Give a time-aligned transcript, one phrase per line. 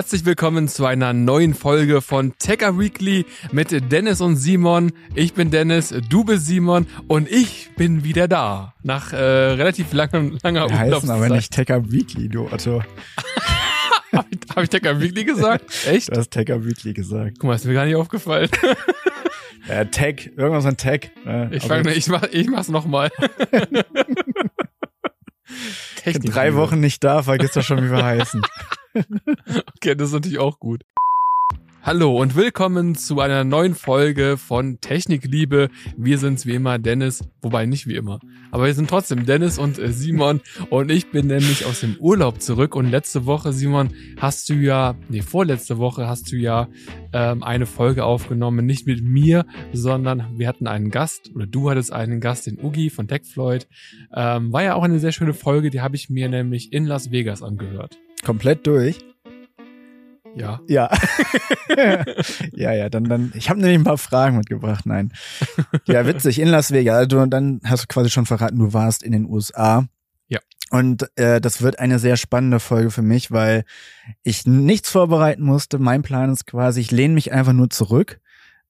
[0.00, 4.92] Herzlich willkommen zu einer neuen Folge von Techer Weekly mit Dennis und Simon.
[5.14, 8.72] Ich bin Dennis, du bist Simon und ich bin wieder da.
[8.82, 12.82] Nach äh, relativ langer, langer Wir heißen aber nicht Techer Weekly, du Otto.
[14.12, 15.66] Habe ich, hab ich Techer Weekly gesagt?
[15.86, 16.08] Echt?
[16.10, 17.36] Du hast Techer Weekly gesagt.
[17.38, 18.48] Guck mal, ist mir gar nicht aufgefallen.
[19.68, 21.10] Ja, Tag, irgendwas an Tag.
[21.26, 23.10] Äh, Ich, fang, ich, mach, ich mach's nochmal.
[25.96, 26.32] Technik.
[26.32, 28.40] drei Wochen nicht da, vergisst doch schon, wie wir heißen.
[28.94, 30.82] Okay, das ist natürlich auch gut.
[31.82, 35.70] Hallo und willkommen zu einer neuen Folge von Technikliebe.
[35.96, 39.78] Wir sind's wie immer Dennis, wobei nicht wie immer, aber wir sind trotzdem Dennis und
[39.78, 44.50] äh, Simon und ich bin nämlich aus dem Urlaub zurück und letzte Woche, Simon, hast
[44.50, 46.68] du ja, nee, vorletzte Woche hast du ja
[47.14, 51.92] ähm, eine Folge aufgenommen, nicht mit mir, sondern wir hatten einen Gast oder du hattest
[51.92, 53.66] einen Gast, den Ugi von TechFloyd.
[54.14, 57.10] Ähm, war ja auch eine sehr schöne Folge, die habe ich mir nämlich in Las
[57.10, 57.98] Vegas angehört.
[58.24, 58.98] Komplett durch.
[60.36, 60.60] Ja.
[60.68, 60.90] Ja.
[62.52, 65.12] ja, ja, dann, dann, ich habe nämlich ein paar Fragen mitgebracht, nein.
[65.86, 66.96] Ja, witzig, in Las Vegas.
[66.96, 69.86] Also dann hast du quasi schon verraten, du warst in den USA.
[70.28, 70.38] Ja.
[70.70, 73.64] Und äh, das wird eine sehr spannende Folge für mich, weil
[74.22, 75.78] ich nichts vorbereiten musste.
[75.78, 78.20] Mein Plan ist quasi, ich lehne mich einfach nur zurück,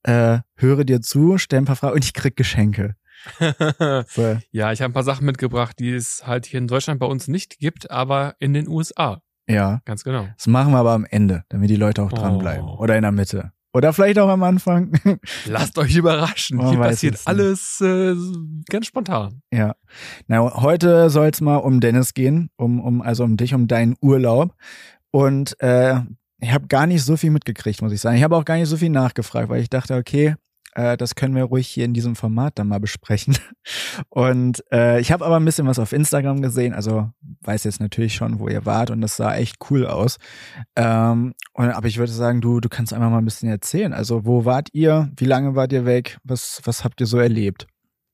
[0.04, 2.96] äh, höre dir zu, stelle ein paar Fragen und ich krieg Geschenke.
[4.08, 4.38] So.
[4.50, 7.28] Ja, ich habe ein paar Sachen mitgebracht, die es halt hier in Deutschland bei uns
[7.28, 9.20] nicht gibt, aber in den USA.
[9.50, 10.26] Ja, Ganz genau.
[10.36, 12.66] das machen wir aber am Ende, damit die Leute auch dranbleiben.
[12.68, 12.78] Oh.
[12.78, 13.52] Oder in der Mitte.
[13.72, 14.92] Oder vielleicht auch am Anfang.
[15.46, 16.56] Lasst euch überraschen.
[16.56, 18.14] Man Hier passiert alles äh,
[18.68, 19.42] ganz spontan.
[19.52, 19.76] Ja.
[20.26, 23.96] Na, heute soll es mal um Dennis gehen, um, um, also um dich, um deinen
[24.00, 24.54] Urlaub.
[25.12, 26.00] Und äh,
[26.40, 28.16] ich habe gar nicht so viel mitgekriegt, muss ich sagen.
[28.16, 30.34] Ich habe auch gar nicht so viel nachgefragt, weil ich dachte, okay,
[30.74, 33.36] äh, das können wir ruhig hier in diesem Format dann mal besprechen.
[34.08, 37.10] Und äh, ich habe aber ein bisschen was auf Instagram gesehen, also
[37.42, 40.18] weiß jetzt natürlich schon, wo ihr wart und das sah echt cool aus.
[40.77, 43.92] Ähm, und, aber ich würde sagen, du, du kannst einfach mal ein bisschen erzählen.
[43.92, 45.11] Also wo wart ihr?
[45.17, 46.18] Wie lange wart ihr weg?
[46.24, 47.66] Was, was habt ihr so erlebt?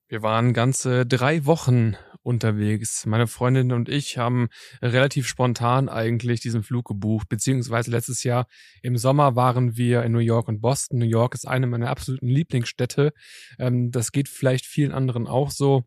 [0.08, 3.06] Wir waren ganze drei Wochen unterwegs.
[3.06, 4.48] Meine Freundin und ich haben
[4.82, 8.47] relativ spontan eigentlich diesen Flug gebucht, beziehungsweise letztes Jahr
[8.82, 10.98] im Sommer waren wir in New York und Boston.
[10.98, 13.12] New York ist eine meiner absoluten Lieblingsstädte.
[13.59, 15.84] Ähm, das geht vielleicht vielen anderen auch so.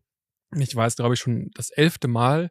[0.56, 2.50] Ich weiß, glaube ich, schon das elfte Mal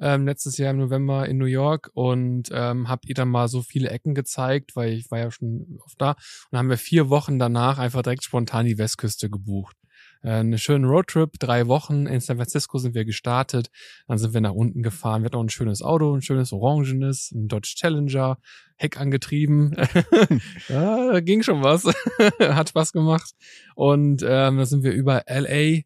[0.00, 3.62] ähm, letztes Jahr im November in New York und ähm, habt ihr dann mal so
[3.62, 6.10] viele Ecken gezeigt, weil ich war ja schon oft da.
[6.10, 6.18] Und
[6.52, 9.76] dann haben wir vier Wochen danach einfach direkt spontan die Westküste gebucht.
[10.22, 12.06] Äh, einen schönen Roadtrip, drei Wochen.
[12.06, 13.70] In San Francisco sind wir gestartet.
[14.06, 15.22] Dann sind wir nach unten gefahren.
[15.22, 18.38] Wir hatten auch ein schönes Auto, ein schönes orangenes, ein Dodge Challenger,
[18.76, 19.76] Heck angetrieben.
[20.68, 21.84] ja, da ging schon was.
[22.40, 23.32] Hat Spaß gemacht.
[23.74, 25.82] Und ähm, da sind wir über LA.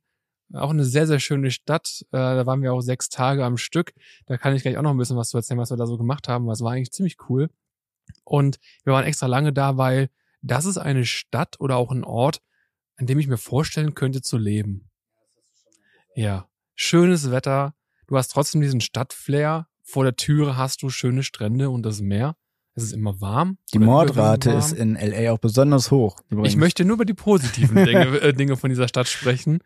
[0.52, 2.04] Auch eine sehr, sehr schöne Stadt.
[2.12, 3.92] Äh, da waren wir auch sechs Tage am Stück.
[4.26, 5.96] Da kann ich gleich auch noch ein bisschen was zu erzählen, was wir da so
[5.96, 6.46] gemacht haben.
[6.46, 7.50] Was war eigentlich ziemlich cool.
[8.24, 10.10] Und wir waren extra lange da, weil
[10.42, 12.42] das ist eine Stadt oder auch ein Ort,
[12.96, 14.90] an dem ich mir vorstellen könnte zu leben.
[16.14, 17.74] Ja, schönes Wetter.
[18.06, 19.66] Du hast trotzdem diesen Stadtflair.
[19.82, 22.36] Vor der Türe hast du schöne Strände und das Meer.
[22.74, 23.58] Es ist immer warm.
[23.72, 26.20] Die Mordrate überwiegend ist in LA auch besonders hoch.
[26.28, 26.52] Übrigens.
[26.52, 29.60] Ich möchte nur über die positiven Dinge, äh, Dinge von dieser Stadt sprechen.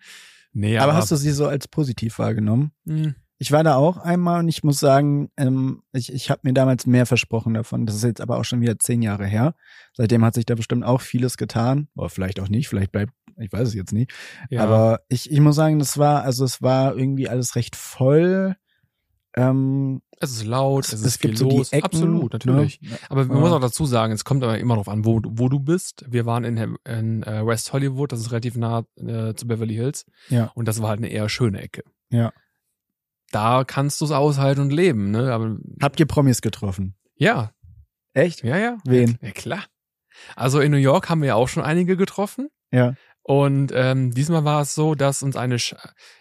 [0.52, 2.72] Nee, aber aber, hast du sie so als positiv wahrgenommen?
[2.84, 6.52] Mh, Ich war da auch einmal und ich muss sagen, ähm, ich, ich habe mir
[6.52, 7.86] damals mehr versprochen davon.
[7.86, 9.54] Das ist jetzt aber auch schon wieder zehn Jahre her.
[9.92, 11.88] Seitdem hat sich da bestimmt auch vieles getan.
[11.94, 14.12] Oder vielleicht auch nicht, vielleicht bleibt, ich weiß es jetzt nicht.
[14.50, 14.62] ja.
[14.64, 18.56] Aber ich, ich muss sagen, das war, also es war irgendwie alles recht voll.
[19.36, 21.72] Ähm, es ist laut, es, es, ist gibt viel so die los.
[21.72, 21.84] Ecken.
[21.84, 22.80] Absolut, natürlich.
[22.80, 22.98] Ne?
[23.08, 23.40] Aber man Ja.
[23.42, 26.04] muss auch dazu sagen, es kommt aber immer darauf an, wo, wo du bist.
[26.08, 30.06] Wir waren in, in äh, West Hollywood, das ist relativ nah äh, zu Beverly Hills.
[30.28, 30.50] Ja.
[30.56, 31.84] Und das war halt eine eher schöne Ecke.
[32.10, 32.32] Ja.
[33.30, 35.32] Da kannst du es aushalten und leben, ne?
[35.32, 36.94] Aber Habt ihr Promis getroffen?
[37.16, 37.50] ja,
[38.14, 38.42] Echt?
[38.42, 38.78] ja, ja.
[38.84, 39.18] Wen?
[39.20, 39.64] Ja, klar.
[40.34, 42.48] Also in New York haben wir ja auch schon einige getroffen.
[42.72, 42.94] Ja.
[43.28, 45.74] Und ähm, diesmal war es so, dass uns eine Sch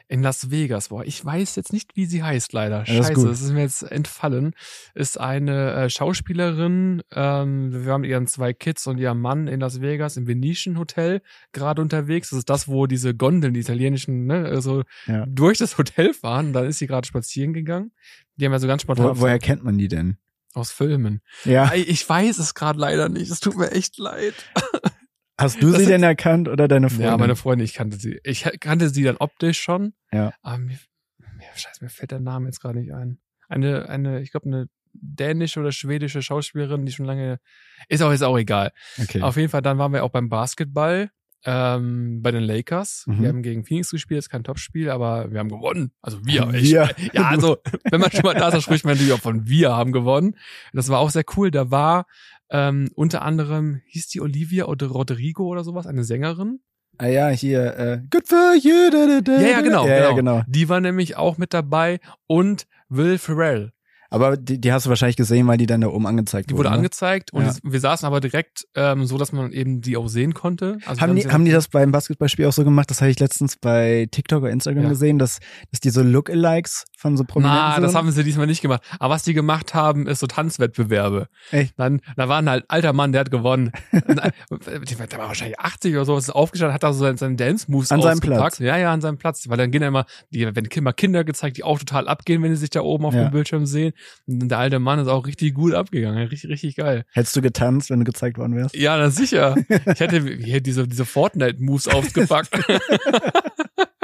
[0.09, 2.83] in Las Vegas, boah, ich weiß jetzt nicht, wie sie heißt leider.
[2.85, 4.53] Ja, das ist Scheiße, das ist mir jetzt entfallen.
[4.93, 7.01] Ist eine äh, Schauspielerin.
[7.13, 11.21] Ähm, wir mit ihren zwei Kids und ihrem Mann in Las Vegas im Venetian Hotel
[11.53, 12.31] gerade unterwegs.
[12.31, 15.25] Das ist das, wo diese Gondeln, die italienischen, ne, also Ja.
[15.27, 16.51] durch das Hotel fahren.
[16.51, 17.93] Dann ist sie gerade spazieren gegangen.
[18.35, 20.17] Die haben ja so ganz spontan Wo, woher kennt man die denn?
[20.53, 21.21] aus Filmen.
[21.45, 21.71] Ja.
[21.75, 23.29] Ich weiß es gerade leider nicht.
[23.31, 24.33] Es tut mir echt leid.
[25.37, 27.05] Hast du Das sie denn erkannt oder deine Freundin?
[27.07, 28.19] Ja, meine Freundin, ich kannte sie.
[28.23, 29.93] Ich kannte sie dann optisch schon.
[30.11, 30.33] Ja.
[30.41, 30.77] Aber mir,
[31.19, 33.19] mir, scheiße, mir fällt der Name jetzt gerade nicht ein.
[33.47, 37.39] Eine, eine, ich glaube, eine dänische oder schwedische Schauspielerin, die schon lange,
[37.87, 38.71] ist auch, ist auch egal.
[38.99, 39.21] Okay.
[39.21, 41.11] Auf jeden Fall, dann waren wir auch beim Basketball.
[41.45, 43.05] ähm, bei den Lakers.
[43.07, 43.21] Mhm.
[43.21, 45.91] Wir haben gegen Phoenix gespielt, ist kein Topspiel, aber wir haben gewonnen.
[46.01, 46.51] Also wir.
[46.51, 46.59] Wir.
[46.97, 47.57] Ich, ja, also
[47.89, 50.35] wenn man schon mal da ist, dann spricht man natürlich auch von wir haben gewonnen.
[50.73, 51.51] Das war auch sehr cool.
[51.51, 52.05] Da war
[52.49, 56.59] ähm, unter anderem, hieß die Olivia oder Rodrigo oder sowas, eine Sängerin.
[56.99, 58.89] Ah ja, hier, äh, good for you.
[58.91, 60.15] Da, da, da, Ja, ja, genau, Ja, ja, genau.
[60.39, 60.43] genau.
[60.47, 63.71] Die war nämlich auch mit dabei und Will Ferrell.
[64.09, 66.69] Aber die, die hast du wahrscheinlich gesehen, weil die dann da oben angezeigt Die wurde
[66.69, 66.75] ne?
[66.75, 67.53] angezeigt und Ja.
[67.61, 70.77] wir saßen aber direkt ähm, so, dass man eben die auch sehen konnte.
[70.85, 72.89] Also Haben die, haben die das beim Basketballspiel auch so gemacht?
[72.89, 74.89] Das habe ich letztens bei TikTok oder Instagram Ja.
[74.89, 75.39] gesehen, dass,
[75.71, 78.81] dass die so Lookalikes von so Prominenten Na, das haben sie diesmal nicht gemacht.
[78.99, 81.27] Aber was die gemacht haben, ist so Tanzwettbewerbe.
[81.51, 81.75] Echt?
[81.77, 83.71] Dann, da war ein halt alter Mann, der hat gewonnen.
[83.91, 88.01] der war wahrscheinlich 80 oder so, ist aufgestanden, hat da so seine, seine Dance-Moves An
[88.01, 88.19] seinem.
[88.19, 88.57] Platz.
[88.57, 89.47] Ja, ja, an seinem Platz.
[89.47, 92.51] Weil dann gehen ja immer, die, wenn immer Kinder gezeigt, die auch total abgehen, wenn
[92.55, 93.25] sie sich da oben auf Ja.
[93.25, 93.93] dem Bildschirm sehen.
[94.25, 96.27] Und der alte Mann ist auch richtig gut abgegangen.
[96.27, 97.05] Richtig, richtig geil.
[97.13, 98.75] Hättest du getanzt, wenn du gezeigt worden wärst?
[98.75, 99.55] Ja, na sicher.
[99.87, 102.49] Ich hätte, ich hätte diese, diese Fortnite-Moves ausgepackt.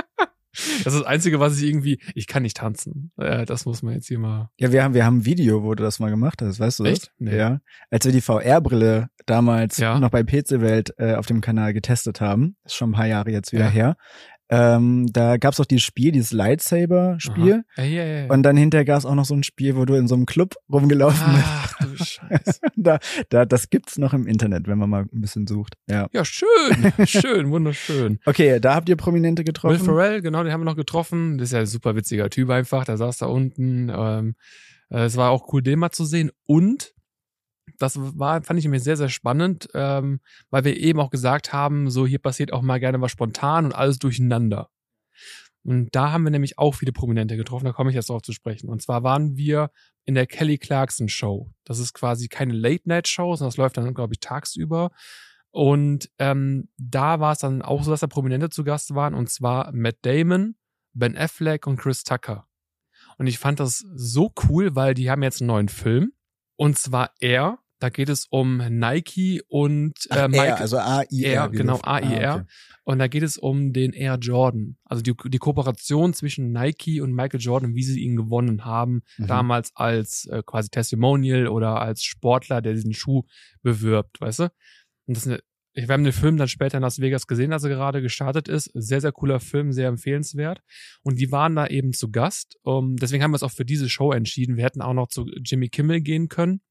[0.54, 3.12] Das ist das Einzige, was ich irgendwie, ich kann nicht tanzen.
[3.18, 4.50] Äh, das muss man jetzt hier mal.
[4.60, 6.84] Ja, wir haben, wir haben ein Video, wo du das mal gemacht hast, weißt du
[6.84, 6.94] das?
[6.94, 7.12] Echt?
[7.18, 7.36] Nee.
[7.38, 7.60] Ja.
[7.90, 10.00] Als wir die VR-Brille damals Ja.
[10.00, 13.32] noch bei PC Welt äh, auf dem Kanal getestet haben, ist schon ein paar Jahre
[13.32, 13.72] jetzt wieder Ja.
[13.72, 13.98] her,
[14.50, 17.64] ähm, da gab's auch dieses Spiel, dieses Lightsaber-Spiel.
[17.78, 18.32] Ja, ja, ja.
[18.32, 20.56] Und dann hinterher gab's auch noch so ein Spiel, wo du in so einem Club
[20.72, 21.46] rumgelaufen bist.
[21.48, 22.60] Ach du Scheiße.
[22.76, 23.00] Da,
[23.30, 25.76] da, das gibt's noch im Internet, wenn man mal ein bisschen sucht.
[25.90, 26.08] Ja.
[26.12, 26.48] Ja, schön.
[27.06, 28.20] Schön, wunderschön.
[28.26, 29.86] Okay, da habt ihr Prominente Will getroffen.
[29.86, 31.38] Ferrell, genau, den haben wir noch getroffen.
[31.38, 32.86] Das ist ja ein super witziger Typ einfach.
[32.86, 33.90] Der saß da unten.
[33.90, 34.36] Ähm,
[34.90, 36.32] äh, es war auch cool, den mal zu sehen.
[36.46, 36.94] Und
[37.78, 41.90] das war, fand ich mir sehr, sehr spannend, ähm, weil wir eben auch gesagt haben,
[41.90, 44.70] so hier passiert auch mal gerne was spontan und alles durcheinander.
[45.64, 48.34] Und da haben wir nämlich auch viele Prominente getroffen, da komme ich jetzt drauf zu
[48.34, 48.70] sprechen.
[48.70, 49.72] Und zwar waren wir
[50.06, 51.52] in der Kelly Clarkson Show.
[51.64, 54.92] Das ist quasi keine Late-Night-Show, sondern das läuft dann, glaube ich, tagsüber.
[55.52, 59.30] Und ähm, da war es dann auch so, dass da Prominente zu Gast waren, und
[59.30, 60.56] zwar Matt Damon,
[60.94, 62.48] Ben Affleck und Chris Tucker.
[63.18, 66.12] Und ich fand das so cool, weil die haben jetzt einen neuen Film.
[66.56, 70.32] Und zwar er, da geht es um Nike und äh.
[70.32, 71.50] R, also A-I-R.
[71.50, 72.32] Genau, A-I-R.
[72.32, 72.46] Ah, okay.
[72.86, 74.78] Und da geht es um den Air Jordan.
[74.86, 79.28] Also die, die Kooperation zwischen Nike und Michael Jordan, wie sie ihn gewonnen haben, Mhm.
[79.28, 83.24] damals als äh, quasi Testimonial oder als Sportler, der diesen Schuh
[83.64, 84.44] bewirbt, weißt du?
[84.44, 85.40] Und das ist eine,
[85.74, 88.48] ich, wir haben den Film dann später in Las Vegas gesehen, als er gerade gestartet
[88.48, 88.72] ist.
[88.76, 90.62] Sehr, sehr cooler Film, sehr empfehlenswert.
[91.02, 92.58] Und die waren da eben zu Gast.
[92.64, 94.56] Um, deswegen haben wir uns auch für diese Show entschieden.
[94.56, 96.62] Wir hätten auch noch zu Jimmy Kimmel gehen können.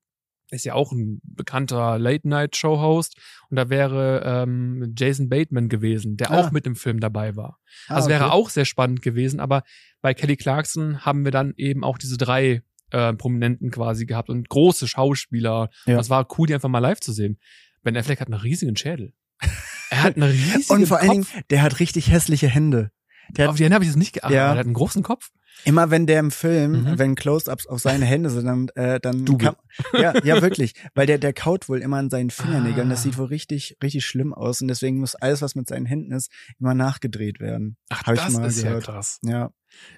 [0.52, 3.16] Ist ja auch ein bekannter Late-Night-Show-Host.
[3.48, 6.40] Und da wäre ähm, Jason Bateman gewesen, der Ah.
[6.40, 7.58] auch mit im Film dabei war.
[7.88, 8.32] Ah, Also wäre okay.
[8.34, 9.62] auch sehr spannend gewesen, aber
[10.02, 14.48] bei Kelly Clarkson haben wir dann eben auch diese drei äh, Prominenten quasi gehabt und
[14.50, 15.70] große Schauspieler.
[15.86, 15.96] Ja.
[15.96, 17.38] Das war cool, die einfach mal live zu sehen.
[17.82, 19.14] Ben Affleck hat einen riesigen Schädel.
[19.90, 21.42] Er hat einen riesigen Und vor allen Dingen, Kopf.
[21.50, 22.90] der hat richtig hässliche Hände.
[23.30, 24.36] Der Auf hat, die Hände habe ich jetzt nicht geachtet.
[24.36, 24.52] Ja.
[24.52, 25.30] Er hat einen großen Kopf.
[25.64, 26.98] Immer wenn der im Film, Mhm.
[26.98, 29.46] wenn Close-Ups auf seine Hände sind, dann, äh, dann Double.
[29.46, 29.56] kann,
[30.00, 30.74] ja, ja, wirklich.
[30.94, 32.88] Weil der, der kaut wohl immer an seinen Fingernägeln.
[32.90, 33.02] Das Ah.
[33.02, 34.60] sieht wohl richtig, richtig schlimm aus.
[34.60, 37.76] Und deswegen muss alles, was mit seinen Händen ist, immer nachgedreht werden.
[37.90, 38.86] Ach, Hab ich das mal ist gehört.
[38.86, 39.18] ja krass.
[39.24, 39.50] Ja,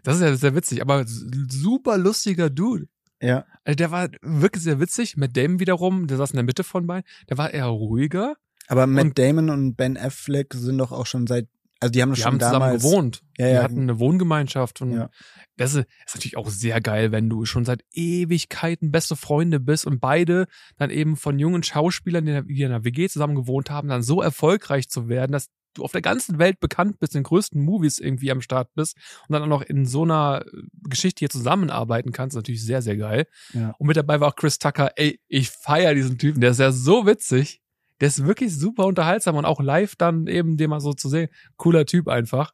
[0.03, 2.87] Das ist ja sehr witzig, aber super lustiger Dude.
[3.21, 3.45] ja.
[3.65, 5.17] Also der war wirklich sehr witzig.
[5.17, 7.05] Mit Damon wiederum, der saß in der Mitte von beiden.
[7.31, 8.35] Der war eher ruhiger.
[8.69, 11.49] Aber Matt Und- Damon und Ben Affleck sind doch auch schon seit,
[11.85, 12.83] also die haben Die haben zusammen damals.
[12.83, 13.23] gewohnt.
[13.39, 13.63] Ja, die ja.
[13.63, 15.11] hatten eine Wohngemeinschaft und Ja.
[15.57, 19.87] das ist, ist natürlich auch sehr geil, wenn du schon seit Ewigkeiten beste Freunde bist
[19.87, 23.89] und beide dann eben von jungen Schauspielern, die in die einer WG zusammen gewohnt haben,
[23.89, 27.25] dann so erfolgreich zu werden, dass du auf der ganzen Welt bekannt bist, in den
[27.25, 28.97] größten Movies irgendwie am Start bist
[29.29, 32.97] und dann auch noch in so einer äh, Geschichte hier zusammenarbeiten kannst, natürlich sehr, sehr
[32.97, 33.27] geil.
[33.53, 33.75] Ja.
[33.79, 36.71] Und mit dabei war auch Chris Tucker, ey, ich feier diesen Typen, der ist ja
[36.71, 37.61] so witzig.
[38.01, 41.29] Der ist wirklich super unterhaltsam und auch live dann eben den mal so zu sehen.
[41.57, 42.53] Cooler Typ einfach.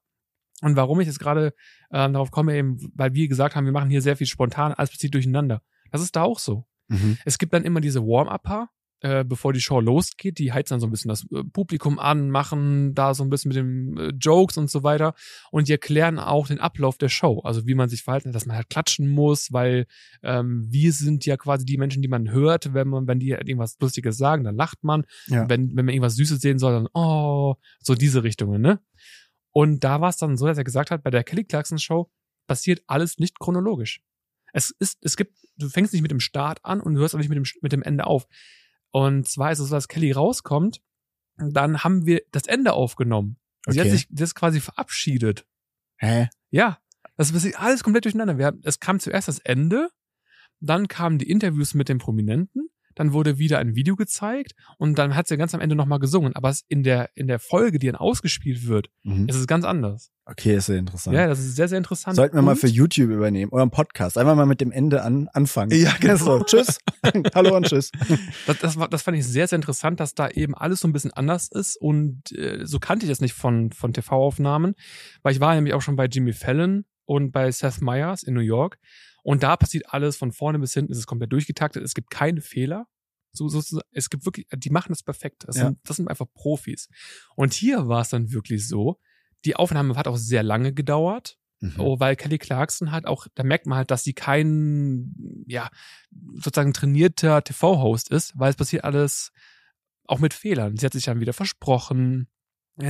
[0.62, 1.54] Und warum ich jetzt gerade
[1.90, 4.90] ähm, darauf komme, eben, weil wir gesagt haben, wir machen hier sehr viel spontan, alles
[4.90, 5.62] passiert durcheinander.
[5.90, 6.66] Das ist da auch so.
[6.88, 7.16] Mhm.
[7.24, 8.68] Es gibt dann immer diese Warm-Upper,
[9.00, 10.38] äh, bevor die Show losgeht.
[10.38, 13.48] Die heizen dann so ein bisschen das äh, Publikum an, machen da so ein bisschen
[13.50, 15.14] mit den äh, Jokes und so weiter.
[15.50, 17.40] Und die erklären auch den Ablauf der Show.
[17.40, 19.86] Also wie man sich verhalten hat, dass man halt klatschen muss, weil
[20.22, 23.76] ähm, wir sind ja quasi die Menschen, die man hört, wenn man, wenn die irgendwas
[23.80, 25.04] Lustiges sagen, dann lacht man.
[25.26, 25.48] Ja.
[25.48, 28.80] Wenn, wenn man irgendwas Süßes sehen soll, dann oh, so diese Richtungen, ne?
[29.52, 32.10] Und da war es dann so, dass er gesagt hat, bei der Kelly Clarkson Show
[32.46, 34.00] passiert alles nicht chronologisch.
[34.52, 37.18] Es ist, es gibt, du fängst nicht mit dem Start an und du hörst auch
[37.18, 38.26] nicht mit dem, mit dem Ende auf.
[38.90, 40.80] Und zwar ist es so, dass Kelly rauskommt,
[41.36, 43.38] dann haben wir das Ende aufgenommen.
[43.68, 45.46] Sie hat sich das quasi verabschiedet.
[45.98, 46.28] Hä?
[46.50, 46.78] Ja,
[47.16, 48.38] das ist alles komplett durcheinander.
[48.38, 49.90] Wir haben, es kam zuerst das Ende,
[50.60, 55.14] dann kamen die Interviews mit den Prominenten, dann wurde wieder ein Video gezeigt und dann
[55.14, 56.34] hat sie ganz am Ende nochmal gesungen.
[56.36, 59.28] Aber es in der, in der Folge, die dann ausgespielt wird, Mhm.
[59.28, 60.10] ist es ganz anders.
[60.26, 61.16] Okay, ist sehr interessant.
[61.16, 62.14] Ja, das ist sehr, sehr interessant.
[62.14, 64.16] Sollten wir mal Und- für YouTube übernehmen oder einen Podcast.
[64.18, 65.72] Einfach mal mit dem Ende an, anfangen.
[65.76, 66.16] Ja, genau.
[66.16, 66.78] So, tschüss.
[67.34, 67.90] Hallo und tschüss.
[68.46, 70.92] Das, das, war, das fand ich sehr, sehr interessant, dass da eben alles so ein
[70.92, 74.74] bisschen anders ist und äh, so kannte ich das nicht von, von TV-Aufnahmen,
[75.22, 78.40] weil ich war nämlich auch schon bei Jimmy Fallon und bei Seth Meyers in New
[78.40, 78.78] York
[79.24, 82.40] und da passiert alles von vorne bis hinten, es ist komplett durchgetaktet, es gibt keine
[82.40, 82.86] Fehler.
[83.32, 85.44] So, so, es gibt wirklich, die machen das perfekt.
[85.46, 85.66] Das, Ja.
[85.66, 86.88] sind, das sind einfach Profis.
[87.36, 88.98] Und hier war es dann wirklich so,
[89.44, 91.36] die Aufnahme hat auch sehr lange gedauert.
[91.60, 91.74] Mhm.
[91.78, 95.68] Oh, weil Kelly Clarkson halt auch, da merkt man halt, dass sie kein, ja,
[96.34, 99.30] sozusagen trainierter TV-Host ist, weil es passiert alles
[100.06, 100.76] auch mit Fehlern.
[100.76, 102.28] Sie hat sich dann wieder versprochen.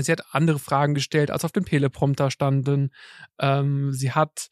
[0.02, 2.90] Sie hat andere Fragen gestellt, als auf dem Teleprompter standen.
[3.38, 4.50] Ähm, sie hat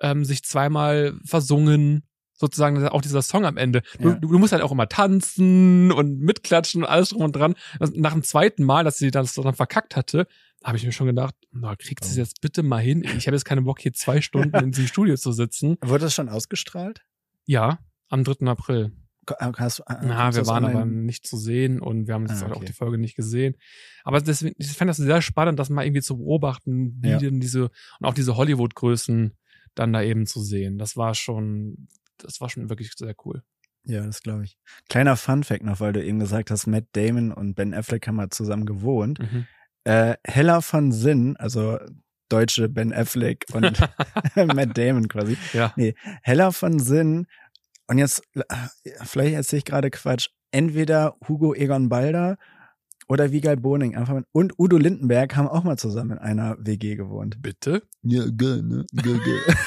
[0.00, 2.02] ähm, sich zweimal versungen,
[2.34, 3.82] sozusagen auch dieser Song am Ende.
[3.98, 4.14] Du, Ja.
[4.16, 7.54] du, musst halt auch immer tanzen und mitklatschen und alles drum und dran.
[7.94, 10.26] Nach dem zweiten Mal, dass sie das dann verkackt hatte,
[10.62, 12.20] habe ich mir schon gedacht, na, kriegt sie es Oh.
[12.20, 13.04] jetzt bitte mal hin.
[13.16, 15.76] Ich habe jetzt keinen Bock, hier zwei Stunden in diesem Studio zu sitzen.
[15.82, 17.02] Wurde das schon ausgestrahlt?
[17.46, 17.78] Ja,
[18.08, 18.46] am 3.
[18.48, 18.92] April.
[19.38, 22.44] Äh, Hast, äh, Na, wir waren aber nicht zu sehen und wir haben jetzt Ah,
[22.44, 22.66] halt auch okay.
[22.66, 23.54] die Folge nicht gesehen.
[24.04, 27.18] Aber deswegen, ich fand das sehr spannend, das mal irgendwie zu beobachten, wie Ja.
[27.18, 29.32] denn diese, und auch diese Hollywood-Größen
[29.74, 30.78] dann da eben zu sehen.
[30.78, 33.42] Das war schon, das war schon wirklich sehr cool.
[33.84, 34.56] Ja, das glaube ich.
[34.88, 38.30] Kleiner Fun-Fact noch, weil du eben gesagt hast, Matt Damon und Ben Affleck haben mal
[38.30, 39.18] zusammen gewohnt.
[39.20, 39.46] Mhm.
[39.84, 41.78] Äh, Hella von Sinn, also
[42.28, 43.78] deutsche Ben Affleck und
[44.56, 45.36] Matt Damon quasi.
[45.52, 45.72] Ja.
[46.22, 47.26] Hella von Sinn,
[47.88, 48.42] und jetzt, äh,
[49.04, 52.36] vielleicht erzähle ich gerade Quatsch, entweder Hugo Egon Balder
[53.08, 56.96] oder Wiegald Boning einfach mit, und Udo Lindenberg haben auch mal zusammen in einer WG
[56.96, 57.40] gewohnt.
[57.40, 57.82] Bitte?
[58.02, 58.84] Ja, geil, ne?
[58.94, 59.56] Geil, geil.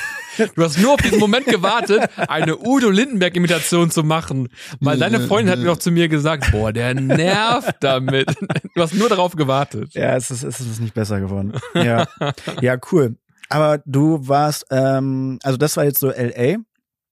[0.55, 4.47] Du hast nur auf diesen Moment gewartet, eine Udo Lindenberg-Imitation zu machen.
[4.79, 8.33] Weil deine Freundin hat mir auch zu mir gesagt, boah, der nervt damit.
[8.73, 9.93] Du hast nur darauf gewartet.
[9.95, 11.53] ja, es ist, es ist nicht besser geworden.
[11.73, 12.07] Ja,
[12.61, 13.17] ja, cool.
[13.49, 16.57] Aber du warst, ähm, also das war jetzt so LA.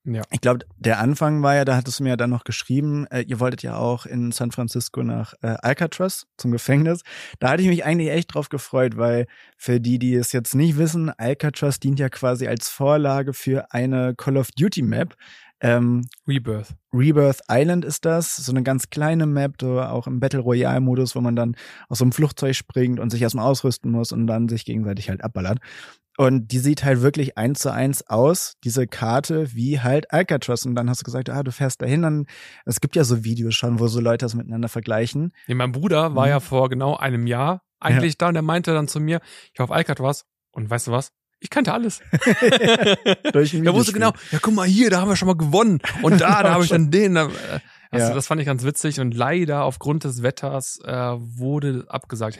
[0.09, 0.21] Ja.
[0.31, 3.23] Ich glaube, der Anfang war ja, da hattest du mir ja dann noch geschrieben, äh,
[3.23, 7.01] ihr wolltet ja auch in San Francisco nach äh, Alcatraz zum Gefängnis.
[7.39, 10.77] Da hatte ich mich eigentlich echt drauf gefreut, weil für die, die es jetzt nicht
[10.77, 15.13] wissen, Alcatraz dient ja quasi als Vorlage für eine Call of Duty Map.
[15.59, 16.75] Ähm, Rebirth.
[16.93, 21.15] Rebirth Island ist das, so eine ganz kleine Map, so auch im Battle Royale Modus,
[21.15, 21.55] wo man dann
[21.89, 25.23] aus so einem Flugzeug springt und sich erstmal ausrüsten muss und dann sich gegenseitig halt
[25.23, 25.59] abballert.
[26.19, 30.65] Und die sieht halt wirklich eins zu eins aus, diese Karte, wie halt Alcatraz.
[30.65, 32.25] Und dann hast du gesagt, ah, du fährst dahin, dann,
[32.65, 35.31] es gibt ja so Videos schon, wo so Leute das miteinander vergleichen.
[35.47, 36.29] Nee, mein Bruder war Mhm.
[36.31, 39.21] ja vor genau einem Jahr eigentlich da und er meinte dann zu mir,
[39.53, 41.11] ich war auf Alcatraz und weißt du was?
[41.39, 42.01] Ich kannte alles.
[43.33, 46.43] Er wusste genau, ja guck mal hier, da haben wir schon mal gewonnen und da,
[46.43, 47.15] da habe ich dann den.
[47.15, 47.59] Da, äh,
[47.91, 48.13] also Ja.
[48.15, 52.39] Das fand ich ganz witzig und leider aufgrund des Wetters äh, wurde abgesagt.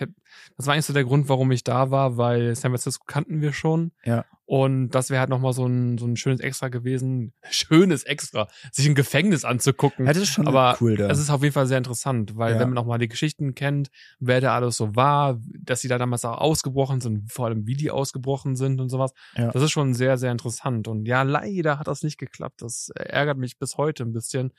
[0.57, 3.53] Das war eigentlich so der Grund, warum ich da war, weil San Francisco kannten wir
[3.53, 3.91] schon.
[4.03, 4.25] Ja.
[4.45, 7.33] Und das wäre halt nochmal so ein, so ein schönes Extra gewesen.
[7.49, 10.05] Schönes Extra, sich ein Gefängnis anzugucken.
[10.05, 11.09] Ja, das ist schon Aber cool da.
[11.09, 12.59] Es ist auf jeden Fall sehr interessant, weil Ja.
[12.61, 13.89] wenn man auch mal die Geschichten kennt,
[14.19, 17.75] wer da alles so war, dass sie da damals auch ausgebrochen sind, vor allem wie
[17.75, 19.51] die ausgebrochen sind und sowas, Ja.
[19.51, 20.87] das ist schon sehr, sehr interessant.
[20.87, 22.61] Und ja, leider hat das nicht geklappt.
[22.61, 24.53] Das ärgert mich bis heute ein bisschen.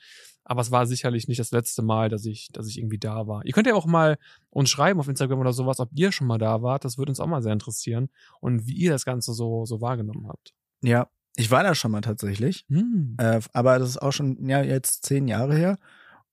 [0.49, 3.45] Aber es war sicherlich nicht das letzte Mal, dass ich, dass ich irgendwie da war.
[3.45, 4.17] Ihr könnt ja auch mal
[4.49, 6.83] uns schreiben auf Instagram oder sowas, ob ihr schon mal da wart.
[6.85, 8.09] Das würde uns auch mal sehr interessieren.
[8.41, 10.53] Und wie ihr das Ganze so, so wahrgenommen habt.
[10.81, 12.65] ja, ich war da schon mal tatsächlich.
[12.69, 13.15] Hm.
[13.19, 15.77] Äh, aber das ist auch schon ja jetzt zehn Jahre her.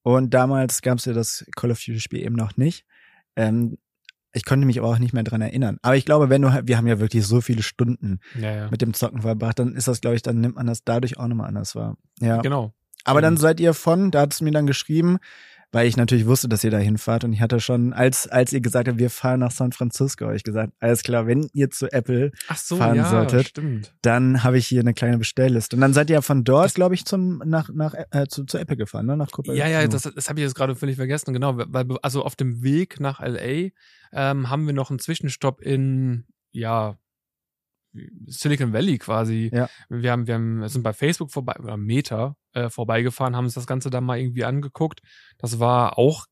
[0.03, 2.87] Und damals gab es ja das Call of Duty Spiel eben noch nicht.
[3.37, 3.77] Ähm,
[4.33, 5.79] ich konnte mich aber auch nicht mehr dran erinnern.
[5.83, 8.71] Aber ich glaube, wenn du, halt- wir haben ja wirklich so viele Stunden Ja, ja.
[8.71, 11.27] mit dem Zocken verbracht, dann ist das, glaube ich, dann nimmt man das dadurch auch
[11.29, 11.99] nochmal anders wahr.
[12.21, 12.41] Ja.
[12.41, 12.73] Genau.
[13.07, 15.19] Aber dann seid ihr von, da hat es mir dann geschrieben,
[15.73, 18.61] weil ich natürlich wusste, dass ihr da hinfahrt und ich hatte schon, als, als ihr
[18.61, 21.93] gesagt habt, wir fahren nach San Francisco, habe ich gesagt, alles klar, wenn ihr zu
[21.93, 23.49] Apple, so, fahren ja, solltet.
[23.49, 23.95] stimmt.
[24.01, 25.77] dann habe ich hier eine kleine Bestellliste.
[25.77, 28.77] Und dann seid ihr von dort, glaube ich, zum, nach, nach, äh, zu, zu Apple
[28.77, 29.17] gefahren, ne?
[29.17, 29.57] Nach Cupertino.
[29.57, 31.57] Ja, ja, das, das habe ich jetzt gerade völlig vergessen, genau.
[31.57, 33.71] Weil, also auf dem Weg nach LA
[34.13, 36.97] ähm, haben wir noch einen Zwischenstopp in, ja,
[38.27, 39.51] Silicon Valley quasi.
[39.53, 39.69] Ja.
[39.89, 43.67] Wir haben, wir haben, sind bei Facebook vorbei, oder Meta äh, vorbeigefahren, haben uns das
[43.67, 45.01] Ganze dann mal irgendwie angeguckt.
[45.39, 46.27] Das war auch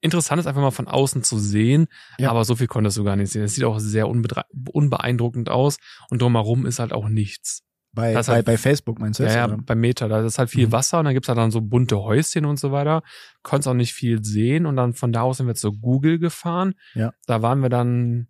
[0.00, 1.86] interessant, es einfach mal von außen zu sehen,
[2.18, 2.30] Ja.
[2.30, 3.42] aber so viel konntest du gar nicht sehen.
[3.42, 5.78] Es sieht auch sehr unbeeindruckend aus
[6.10, 7.62] und drumherum ist halt auch nichts.
[7.92, 9.36] Bei, Das bei, hat- bei Facebook meinst du Ja, das?
[9.36, 9.56] ja, oder?
[9.58, 10.72] bei Meta, da ist halt viel Mhm.
[10.72, 13.02] Wasser und dann gibt's halt dann so bunte Häuschen und so weiter.
[13.42, 16.74] Konntest auch nicht viel sehen und dann von da aus sind wir zu Google gefahren.
[16.94, 17.12] Ja.
[17.26, 18.26] Da waren wir dann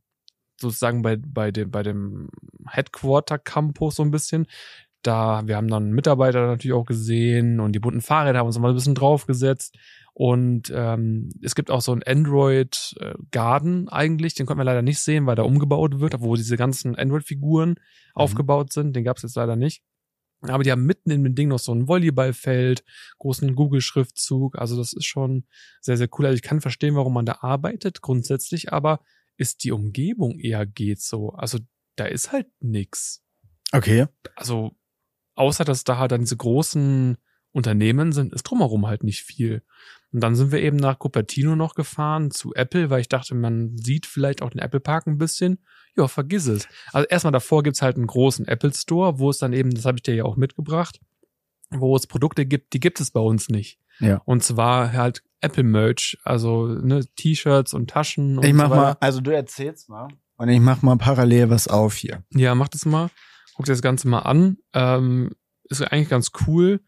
[0.61, 2.29] sozusagen bei, bei dem, bei dem
[2.69, 4.47] Headquarter Campus so ein bisschen.
[5.03, 8.71] da, wir haben dann Mitarbeiter natürlich auch gesehen und die bunten Fahrräder haben uns mal
[8.71, 9.77] ein bisschen draufgesetzt.
[10.15, 13.15] Und ähm, es gibt auch so einen Android äh,
[13.91, 17.71] eigentlich, den konnten wir leider nicht sehen, weil da umgebaut wird, wo diese ganzen Android-Figuren
[17.71, 17.77] mhm.
[18.15, 18.95] aufgebaut sind.
[18.95, 19.83] Den gab es jetzt leider nicht.
[20.43, 22.85] Aber die haben mitten in dem Ding noch so ein Volleyballfeld,
[23.19, 24.57] großen Google-Schriftzug.
[24.57, 25.45] Also das ist schon
[25.81, 26.27] sehr, sehr cool.
[26.27, 29.01] Also ich kann verstehen, warum man da arbeitet, grundsätzlich, aber
[29.37, 31.31] ist die Umgebung eher geht so.
[31.31, 31.59] Also
[31.97, 33.23] da ist halt nix.
[33.73, 34.07] Okay.
[34.37, 34.77] Also
[35.35, 37.17] außer dass da halt dann diese großen
[37.53, 39.63] Unternehmen sind, ist drumherum halt nicht viel.
[40.13, 43.77] Und dann sind wir eben nach Cupertino noch gefahren zu Apple, weil ich dachte, man
[43.77, 45.59] sieht vielleicht auch den Apple Park ein bisschen.
[45.97, 46.69] Ja, vergiss es.
[46.93, 49.99] Also erstmal davor gibt's halt einen großen Apple Store, wo es dann eben, das habe
[49.99, 51.01] ich dir ja auch mitgebracht,
[51.71, 53.79] wo es Produkte gibt, die gibt es bei uns nicht.
[54.01, 54.21] Ja.
[54.25, 58.39] Und zwar halt Apple Merch, also ne, T-Shirts und Taschen.
[58.39, 61.69] Und ich mach so mal, also du erzählst mal und ich mach mal parallel was
[61.69, 62.25] auf hier.
[62.31, 63.11] Ja, mach das mal.
[63.55, 64.59] Guck dir das Ganze mal an.
[64.73, 65.31] Ähm,
[65.65, 66.81] ist eigentlich ganz cool.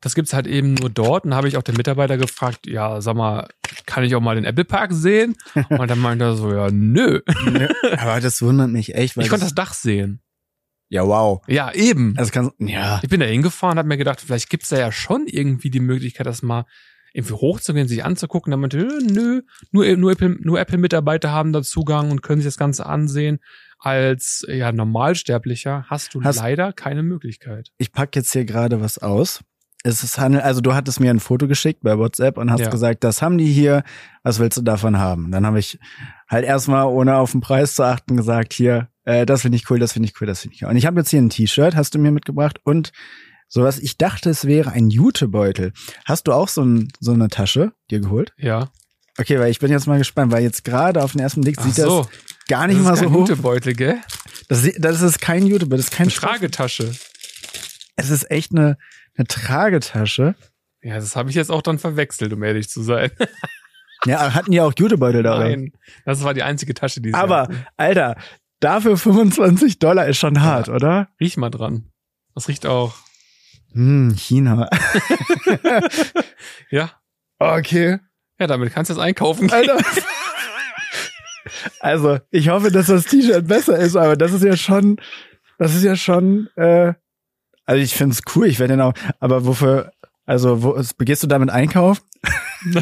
[0.00, 1.24] Das gibt's halt eben nur dort.
[1.24, 3.48] Und habe ich auch den Mitarbeiter gefragt, ja, sag mal,
[3.84, 5.36] kann ich auch mal den Apple Park sehen?
[5.68, 7.20] Und dann meinte er so, ja, nö.
[7.44, 7.68] nö.
[7.98, 9.16] Aber das wundert mich echt.
[9.16, 10.22] Weil ich konnte das Dach sehen.
[10.88, 11.42] Ja, wow.
[11.48, 12.14] Ja, eben.
[12.14, 13.00] Das kann, ja.
[13.02, 16.26] Ich bin da hingefahren, habe mir gedacht, vielleicht gibt's da ja schon irgendwie die Möglichkeit,
[16.26, 16.64] das mal
[17.16, 18.50] irgendwie hochzugehen, sich anzugucken.
[18.50, 19.42] Dann meinte, nö,
[19.72, 23.38] nur, nur Apple, nur Apple-Mitarbeiter haben da Zugang und können sich das Ganze ansehen.
[23.78, 27.70] Als ja Normalsterblicher hast du hast, leider keine Möglichkeit.
[27.78, 29.40] Ich pack jetzt hier gerade was aus
[29.86, 32.70] es ist handel, also du hattest mir ein Foto geschickt bei WhatsApp und hast ja.
[32.70, 33.84] gesagt, das haben die hier,
[34.24, 35.30] was willst du davon haben?
[35.30, 35.78] Dann habe ich
[36.28, 39.78] halt erstmal, ohne auf den Preis zu achten, gesagt, hier, äh, das finde ich cool,
[39.78, 40.70] das finde ich cool, das finde ich cool.
[40.70, 42.90] Und ich habe jetzt hier ein T-Shirt, hast du mir mitgebracht und
[43.48, 45.72] sowas, ich dachte, es wäre ein Jutebeutel.
[46.04, 48.32] Hast du auch so, ein, so eine Tasche dir geholt?
[48.36, 48.70] Ja.
[49.18, 51.74] Okay, weil ich bin jetzt mal gespannt, weil jetzt gerade auf den ersten Blick sieht
[51.74, 52.02] so.
[52.02, 52.08] das
[52.48, 53.28] gar nicht das mal so hoch.
[53.28, 53.98] Jutebeutel, gell?
[54.48, 56.94] Das, das ist kein Jutebeutel, das ist kein Eine Tragetasche.
[57.96, 58.76] Es ist echt eine,
[59.16, 60.34] eine Tragetasche.
[60.82, 63.10] Ja, das habe ich jetzt auch dann verwechselt, um ehrlich zu sein.
[64.04, 65.38] ja, hatten die auch Jutebeutel da?
[65.38, 65.72] Nein,
[66.04, 67.66] das war die einzige Tasche, die sie Aber, hatten.
[67.76, 68.16] Alter,
[68.60, 71.08] dafür 25 Dollar ist schon hart, ja, oder?
[71.18, 71.90] Riech mal dran.
[72.34, 72.94] Das riecht auch.
[73.76, 74.70] Hm, China.
[76.70, 76.92] ja.
[77.38, 77.98] Okay.
[78.40, 79.48] Ja, damit kannst du es einkaufen.
[79.48, 79.70] Gehen.
[79.70, 79.78] Alter.
[81.78, 84.96] Also, ich hoffe, dass das T-Shirt besser ist, aber das ist ja schon,
[85.58, 86.92] das ist ja schon, äh,
[87.64, 89.92] also ich finde es cool, ich werde dann auch, aber wofür,
[90.26, 92.02] also wo begehst du damit einkaufen?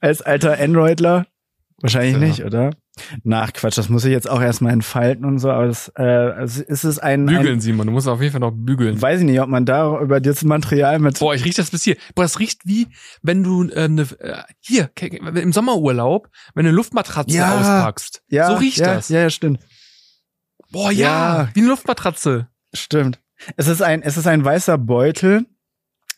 [0.00, 1.26] Als alter Androidler?
[1.80, 2.18] Wahrscheinlich ja.
[2.18, 2.72] nicht, oder?
[3.24, 6.62] Nach Quatsch, das muss ich jetzt auch erstmal entfalten und so, aber das, äh, also
[6.62, 7.26] ist es ein.
[7.26, 9.00] Bügeln, ein, Simon, du musst auf jeden Fall noch bügeln.
[9.00, 11.18] Weiß ich nicht, ob man da über das Material mit.
[11.18, 11.96] Boah, ich riech das bis hier.
[12.14, 12.88] Boah, das riecht wie,
[13.22, 18.22] wenn du äh, ne, äh, hier, im Sommerurlaub, wenn du eine Luftmatratze ja, auspackst.
[18.28, 19.08] Ja, so riecht ja, das.
[19.08, 19.60] Ja, ja, stimmt.
[20.70, 22.48] Boah, ja, ja, wie eine Luftmatratze.
[22.74, 23.20] Stimmt.
[23.56, 25.46] Es ist ein, es ist ein weißer Beutel,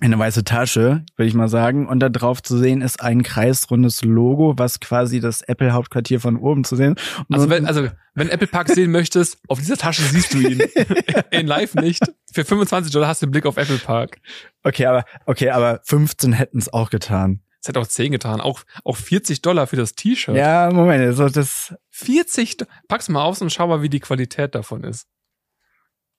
[0.07, 1.87] eine weiße Tasche, würde ich mal sagen.
[1.87, 6.65] Und da drauf zu sehen ist ein kreisrundes Logo, was quasi das Apple-Hauptquartier von oben
[6.65, 6.97] zu sehen.
[7.29, 10.63] Und also wenn, also wenn Apple Park sehen möchtest, auf dieser Tasche siehst du ihn.
[11.31, 12.03] In live nicht.
[12.33, 14.19] Für 25 Dollar hast du einen Blick auf Apple Park.
[14.63, 17.43] Okay, aber, okay, aber 15 hätten es auch getan.
[17.61, 18.41] Es hätte auch 10 getan.
[18.41, 20.35] Auch, auch 40 Dollar für das T-Shirt.
[20.35, 21.75] Ja, Moment, also das.
[21.91, 22.57] 40,
[22.89, 25.07] pack's mal aus und schau mal, wie die Qualität davon ist.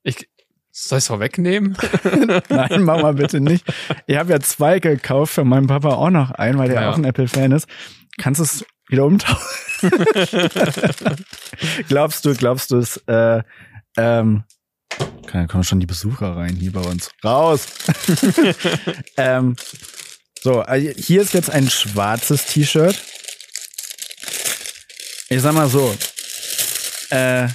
[0.04, 0.30] Ich,
[0.72, 1.78] soll ich es vorwegnehmen?
[2.50, 3.66] Nein, mach mal bitte nicht.
[4.08, 6.90] Ich habe ja zwei gekauft, für meinen Papa auch noch einen, weil der ja.
[6.90, 7.68] auch ein Apple-Fan ist.
[8.18, 9.42] Kannst du es wieder umtauschen?
[11.88, 13.42] glaubst du, glaubst du es, äh,
[13.98, 14.44] ähm,
[15.32, 17.12] da kommen schon die Besucher rein hier bei uns.
[17.24, 17.68] Raus!
[19.18, 19.56] ähm,
[20.42, 23.00] so, also hier ist jetzt ein schwarzes T-Shirt.
[25.30, 25.96] Ich sag mal so,
[27.10, 27.48] äh,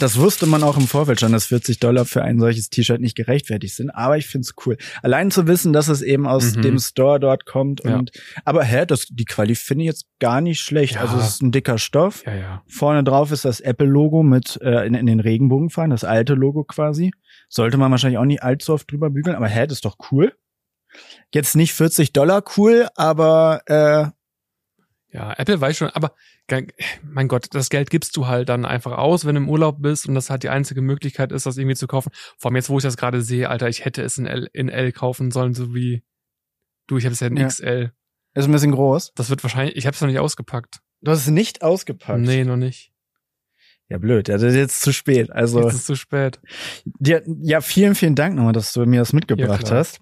[0.00, 3.16] das wusste man auch im Vorfeld schon, dass 40 Dollar für ein solches T-Shirt nicht
[3.16, 3.90] gerechtfertigt sind.
[3.90, 4.76] Aber ich find's cool.
[5.02, 6.62] Allein zu wissen, dass es eben aus mhm.
[6.62, 7.82] dem Store dort kommt.
[7.82, 8.42] Und ja.
[8.44, 10.94] aber hä, das die Quali finde ich jetzt gar nicht schlecht.
[10.94, 11.02] Ja.
[11.02, 12.24] Also es ist ein dicker Stoff.
[12.26, 12.62] Ja, ja.
[12.66, 17.12] Vorne drauf ist das Apple-Logo mit äh, in, in den Regenbogenfarben, das alte Logo quasi.
[17.48, 20.32] Sollte man wahrscheinlich auch nicht allzu oft drüber bügeln, aber hä, das ist doch cool.
[21.32, 24.06] Jetzt nicht 40 Dollar cool, aber äh,
[25.12, 26.14] ja, Apple weiß schon, aber
[27.02, 30.08] mein Gott, das Geld gibst du halt dann einfach aus, wenn du im Urlaub bist
[30.08, 32.10] und das halt die einzige Möglichkeit ist, das irgendwie zu kaufen.
[32.38, 34.68] Vor allem jetzt, wo ich das gerade sehe, Alter, ich hätte es in L, in
[34.68, 36.04] L kaufen sollen, so wie
[36.86, 37.48] du, ich habe es ja in ja.
[37.48, 37.92] XL.
[38.34, 39.12] Ist ein bisschen groß.
[39.14, 40.78] Das wird wahrscheinlich, ich habe es noch nicht ausgepackt.
[41.00, 42.20] Du hast es nicht ausgepackt?
[42.20, 42.92] Nee, noch nicht.
[43.88, 44.28] Ja, blöd.
[44.28, 45.32] Ja, das ist jetzt zu spät.
[45.32, 45.62] Also.
[45.62, 46.40] Jetzt ist zu spät.
[46.84, 50.00] Dir, ja, vielen, vielen Dank nochmal, dass du mir das mitgebracht ja, hast.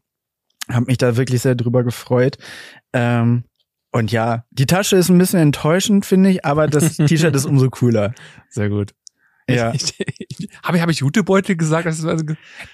[0.68, 2.36] Hab mich da wirklich sehr drüber gefreut.
[2.92, 3.44] Ähm,
[3.92, 7.70] und ja, die Tasche ist ein bisschen enttäuschend, finde ich, aber das T-Shirt ist umso
[7.70, 8.14] cooler.
[8.50, 8.94] Sehr gut.
[9.50, 9.72] Ja.
[10.62, 11.88] Habe ich, hab ich Jutebeutel gesagt?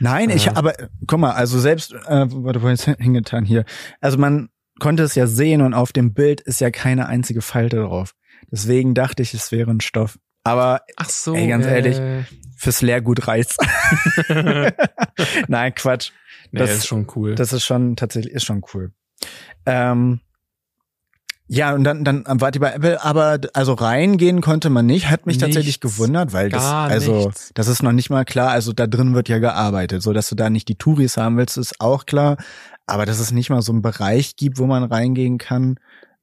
[0.00, 0.74] Nein, ich, aber
[1.06, 3.64] guck mal, also selbst, äh, warte, wo ist hingetan hier?
[4.00, 4.48] Also man
[4.80, 8.14] konnte es ja sehen und auf dem Bild ist ja keine einzige Falte drauf.
[8.50, 10.18] Deswegen dachte ich, es wäre ein Stoff.
[10.42, 11.34] Aber ach so.
[11.36, 11.96] Ey, ganz ehrlich.
[11.98, 12.24] Äh,
[12.56, 13.56] fürs Leergut reicht's.
[15.48, 16.10] Nein, Quatsch.
[16.50, 17.34] nee, Das- das ist schon cool.
[17.34, 18.92] Das ist schon tatsächlich, ist schon cool.
[19.66, 20.20] Ähm,
[21.46, 25.26] ja, und dann, dann wart ihr bei Apple, aber also reingehen konnte man nicht, hat
[25.26, 25.96] mich tatsächlich Nichts.
[25.96, 27.50] gewundert, weil das, also, nichts.
[27.54, 30.36] das ist noch nicht mal klar, also da drin wird ja gearbeitet, so dass du
[30.36, 32.38] da nicht die Touris haben willst, ist auch klar,
[32.86, 35.78] aber dass es nicht mal so einen Bereich gibt, wo man reingehen kann,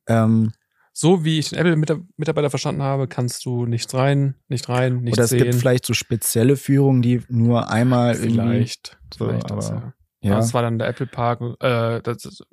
[0.07, 0.53] ähm,
[0.93, 5.23] so wie ich den Apple-Mitarbeiter verstanden habe, kannst du nichts rein, nicht rein, nicht oder
[5.23, 5.43] es sehen.
[5.43, 8.97] gibt vielleicht so spezielle Führungen, die nur einmal irgendwie, vielleicht.
[9.17, 9.93] so, vielleicht das, ja.
[10.21, 12.43] Ja, Das war dann der Apple Park, äh, das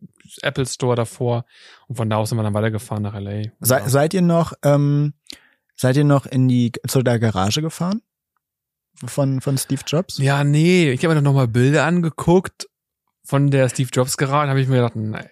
[0.42, 1.44] Apple Store davor.
[1.86, 3.42] Und von da aus sind wir dann weitergefahren nach LA.
[3.60, 3.88] Se, Ja.
[3.88, 5.14] seid ihr noch, ähm,
[5.76, 8.00] seid ihr noch in die, zu der Garage gefahren?
[9.04, 10.18] Von, von Steve Jobs?
[10.18, 12.66] Ja, nee, ich habe mir dann nochmal Bilder angeguckt
[13.24, 15.28] von der Steve Jobs Garage, habe ich mir gedacht, nein,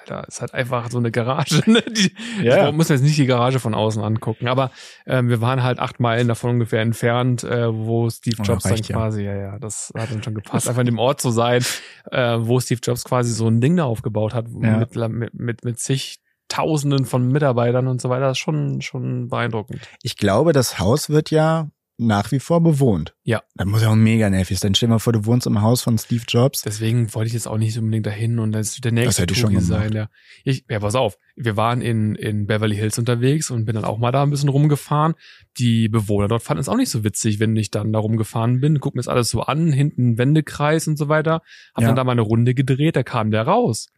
[0.00, 1.62] Alter, ist halt einfach so eine Garage.
[1.70, 1.82] Ne?
[1.82, 2.68] Die, Ja.
[2.68, 4.70] Ich muss jetzt nicht die Garage von außen angucken, aber
[5.06, 8.88] ähm, wir waren halt acht Meilen davon ungefähr entfernt, äh, wo Steve Jobs dann reicht
[8.88, 8.96] ja.
[8.96, 11.62] quasi, ja, ja, das hat dann schon gepasst, einfach in dem Ort zu sein,
[12.10, 14.78] äh, wo Steve Jobs quasi so ein Ding da aufgebaut hat, Ja.
[14.78, 19.28] mit, mit, mit, mit zig Tausenden von Mitarbeitern und so weiter, das ist schon, schon
[19.28, 19.80] beeindruckend.
[20.02, 21.68] Ich glaube, das Haus wird ja
[22.06, 23.14] nach wie vor bewohnt.
[23.22, 23.42] Ja.
[23.54, 24.74] Das muss ja auch mega nervig sein.
[24.74, 26.62] Stell dir mal vor, du wohnst im Haus von Steve Jobs.
[26.62, 29.40] Deswegen wollte ich jetzt auch nicht unbedingt dahin und das ist der nächste hätte ich
[29.40, 29.82] schon Touri gemacht.
[29.82, 29.92] sein.
[29.92, 30.08] Ja.
[30.44, 31.16] Ich, ja, pass auf.
[31.36, 34.48] Wir waren in, in Beverly Hills unterwegs und bin dann auch mal da ein bisschen
[34.48, 35.14] rumgefahren.
[35.58, 38.80] Die Bewohner dort fanden es auch nicht so witzig, wenn ich dann da rumgefahren bin.
[38.80, 41.42] Guck mir das alles so an, hinten Wendekreis und so weiter.
[41.74, 41.86] Hab Ja.
[41.88, 43.88] dann da mal eine Runde gedreht, da kam der raus.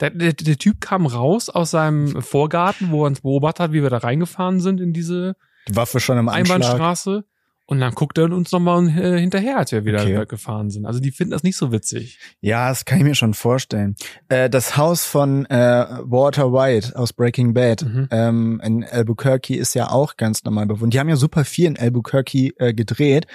[0.00, 3.82] Der, der, der Typ kam raus aus seinem Vorgarten, wo er uns beobachtet hat, wie
[3.82, 5.36] wir da reingefahren sind in diese
[5.68, 6.56] Die Waffe schon im Anschlag.
[6.62, 7.24] Einbahnstraße.
[7.68, 10.24] Und dann guckt er uns nochmal äh, hinterher, als wir wieder Okay.
[10.28, 10.86] gefahren sind.
[10.86, 12.20] Also die finden das nicht so witzig.
[12.40, 13.96] Ja, das kann ich mir schon vorstellen.
[14.28, 18.08] Äh, das Haus von äh, Walter White aus Breaking Bad Mhm.
[18.12, 20.94] ähm, in Albuquerque ist ja auch ganz normal bewohnt.
[20.94, 23.26] Die haben ja super viel in Albuquerque äh, gedreht.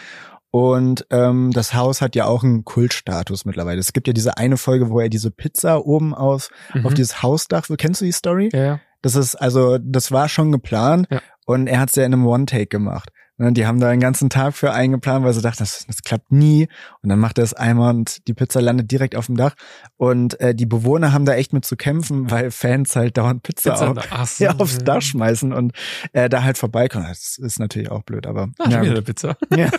[0.50, 3.80] Und ähm, das Haus hat ja auch einen Kultstatus mittlerweile.
[3.80, 6.96] Es gibt ja diese eine Folge, wo er diese Pizza oben aus, auf Mhm.
[6.96, 8.50] dieses Hausdach, kennst du die Story?
[8.54, 8.80] Ja.
[9.02, 11.22] Das ist, also, das war schon geplant Ja.
[11.46, 13.10] und er hat es ja in einem One-Take gemacht.
[13.38, 16.32] Ne, Die haben da einen ganzen Tag für eingeplant, weil sie dachten, das, das klappt
[16.32, 16.68] nie.
[17.02, 19.56] Und dann macht er es einmal und die Pizza landet direkt auf dem Dach.
[19.98, 23.72] Und äh, die Bewohner haben da echt mit zu kämpfen, weil Fans halt dauernd Pizza,
[23.72, 24.78] Pizza auf, ach ja, aufs.
[24.80, 25.72] Dach schmeißen und
[26.14, 27.08] äh, da halt vorbeikommen.
[27.08, 29.36] Das ist natürlich auch blöd, aber Ah, schon ja, wieder eine Pizza.
[29.56, 29.70] ja.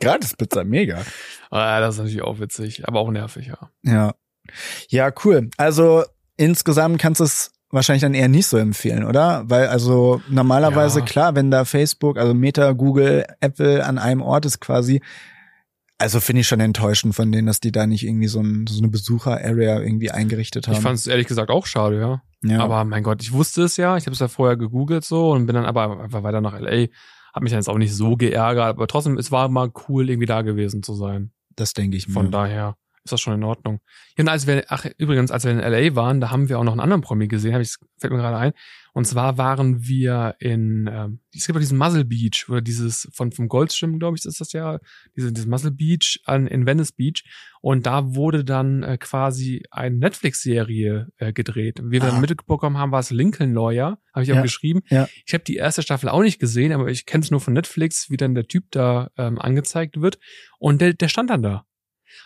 [0.00, 1.00] gratis Pizza, mega.
[1.50, 3.70] Ah, das ist natürlich auch witzig, aber auch nervig, ja.
[3.82, 4.14] Ja.
[4.88, 5.48] Ja, cool.
[5.56, 6.04] Also
[6.36, 9.44] insgesamt kannst du es wahrscheinlich dann eher nicht so empfehlen, oder?
[9.46, 11.04] Weil also normalerweise Ja.
[11.04, 15.00] klar, wenn da Facebook, also Meta, Google, Apple an einem Ort ist quasi,
[15.98, 18.78] also finde ich schon enttäuschend von denen, dass die da nicht irgendwie so, ein, so
[18.78, 20.74] eine Besucher-Area irgendwie eingerichtet haben.
[20.74, 22.22] Ich fand es ehrlich gesagt auch schade, ja.
[22.42, 22.60] ja.
[22.60, 25.46] Aber mein Gott, ich wusste es ja, ich habe es ja vorher gegoogelt so und
[25.46, 26.86] bin dann aber einfach weiter nach LA.
[27.32, 30.26] Hab mich dann jetzt auch nicht so geärgert, aber trotzdem, es war mal cool, irgendwie
[30.26, 31.30] da gewesen zu sein.
[31.56, 32.14] das denke ich mir.
[32.14, 33.80] Von daher ist das schon in Ordnung.
[34.16, 36.64] Ja, und als wir, ach, übrigens, als wir in LA waren, da haben wir auch
[36.64, 38.52] noch einen anderen Promi gesehen, hab ich, fällt mir gerade ein.
[38.94, 43.32] Und zwar waren wir in, ähm, es gibt auch diesen Muzzle Beach, oder dieses, von,
[43.32, 44.78] vom Goldschwimmen, glaube ich, ist das ja,
[45.16, 47.24] diese, dieses Muzzle Beach an, in Venice Beach.
[47.62, 51.80] Und da wurde dann äh, quasi eine Netflix-Serie äh, gedreht.
[51.84, 52.10] Wie wir Ah.
[52.10, 54.80] dann mitbekommen haben, war es Lincoln Lawyer, habe ich auch Ja, geschrieben.
[54.90, 55.08] ja.
[55.26, 58.10] Ich habe die erste Staffel auch nicht gesehen, aber ich kenne es nur von Netflix,
[58.10, 60.18] wie dann der Typ da ähm, angezeigt wird.
[60.58, 61.64] Und der, der stand dann da.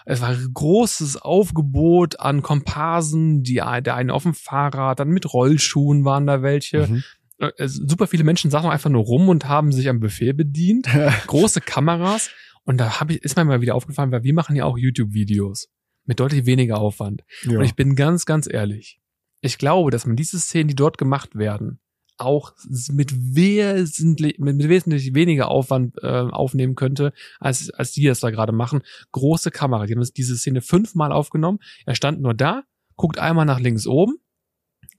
[0.05, 5.33] Es war ein großes Aufgebot an Komparsen, die, der eine auf dem Fahrrad, dann mit
[5.33, 6.87] Rollschuhen waren da welche.
[6.87, 7.05] Mhm.
[7.38, 10.88] Äh, super viele Menschen saßen einfach nur rum und haben sich am Buffet bedient.
[11.27, 12.31] Große Kameras.
[12.64, 15.68] Und da hab ich, ist mir mal wieder aufgefallen, weil wir machen ja auch YouTube-Videos
[16.05, 17.25] mit deutlich weniger Aufwand.
[17.42, 17.59] ja.
[17.59, 19.01] Und ich bin ganz, ganz ehrlich.
[19.40, 21.81] Ich glaube, dass man diese Szenen, die dort gemacht werden,
[22.18, 22.52] auch
[22.90, 28.52] mit wesentlich, mit, wesentlich weniger Aufwand äh, aufnehmen könnte, als, als die das da gerade
[28.52, 28.83] machen.
[29.12, 29.87] Große Kamera.
[29.87, 31.59] Die haben diese Szene fünfmal aufgenommen.
[31.85, 32.62] Er stand nur da,
[32.96, 34.16] guckt einmal nach links oben,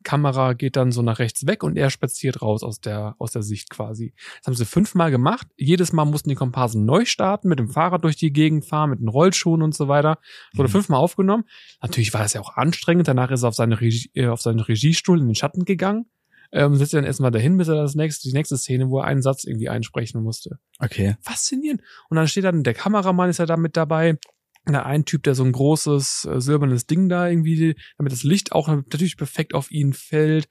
[0.08, 3.42] Kamera geht dann so nach rechts weg und er spaziert raus aus der, aus der
[3.42, 4.14] Sicht quasi.
[4.40, 5.48] Das haben sie fünfmal gemacht.
[5.58, 9.02] Jedes Mal mussten die Komparsen neu starten, mit dem Fahrrad durch die Gegend fahren, mit
[9.02, 10.20] den Rollschuhen und so weiter.
[10.54, 10.72] Wurde Mhm.
[10.72, 11.44] fünfmal aufgenommen.
[11.82, 13.10] Natürlich war das ja auch anstrengend.
[13.10, 16.06] Danach ist er auf, seine Regie, äh, auf seinen Regiestuhl in den Schatten gegangen.
[16.52, 19.22] Ähm, sitzt dann erstmal dahin, bis er das nächste, die nächste Szene, wo er einen
[19.22, 20.60] Satz irgendwie einsprechen musste.
[20.80, 21.16] Okay.
[21.22, 21.82] Faszinierend.
[22.10, 24.18] Und dann steht dann, der Kameramann ist ja da mit dabei.
[24.66, 28.52] Da ein Typ, der so ein großes äh, silbernes Ding da irgendwie, damit das Licht
[28.52, 30.50] auch natürlich perfekt auf ihn fällt.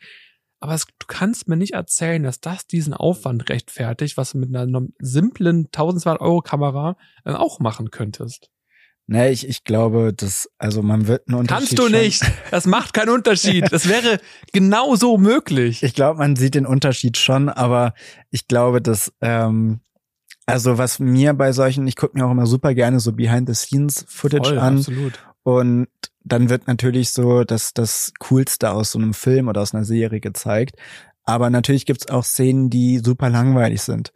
[0.60, 4.54] aber es, du kannst mir nicht erzählen, dass das diesen Aufwand rechtfertigt, was du mit
[4.54, 8.50] einer simplen 1200 Euro Kamera äh, auch machen könntest.
[9.08, 11.78] Nee, ich, ich glaube, dass, also man wird einen Kannst Unterschied.
[11.78, 12.22] du schon- nicht.
[12.50, 13.70] Das macht keinen Unterschied.
[13.70, 14.18] Das wäre
[14.52, 15.82] genau so möglich.
[15.84, 17.94] Ich glaube, man sieht den Unterschied schon, aber
[18.30, 19.80] ich glaube, dass, ähm,
[20.44, 24.58] also was mir bei solchen, ich gucke mir auch immer super gerne so Behind-the-Scenes-Footage Voll,
[24.58, 25.12] an absolut.
[25.44, 25.86] und
[26.24, 30.20] dann wird natürlich so das, das Coolste aus so einem Film oder aus einer Serie
[30.20, 30.74] gezeigt.
[31.22, 34.12] Aber natürlich gibt's auch Szenen, die super langweilig sind.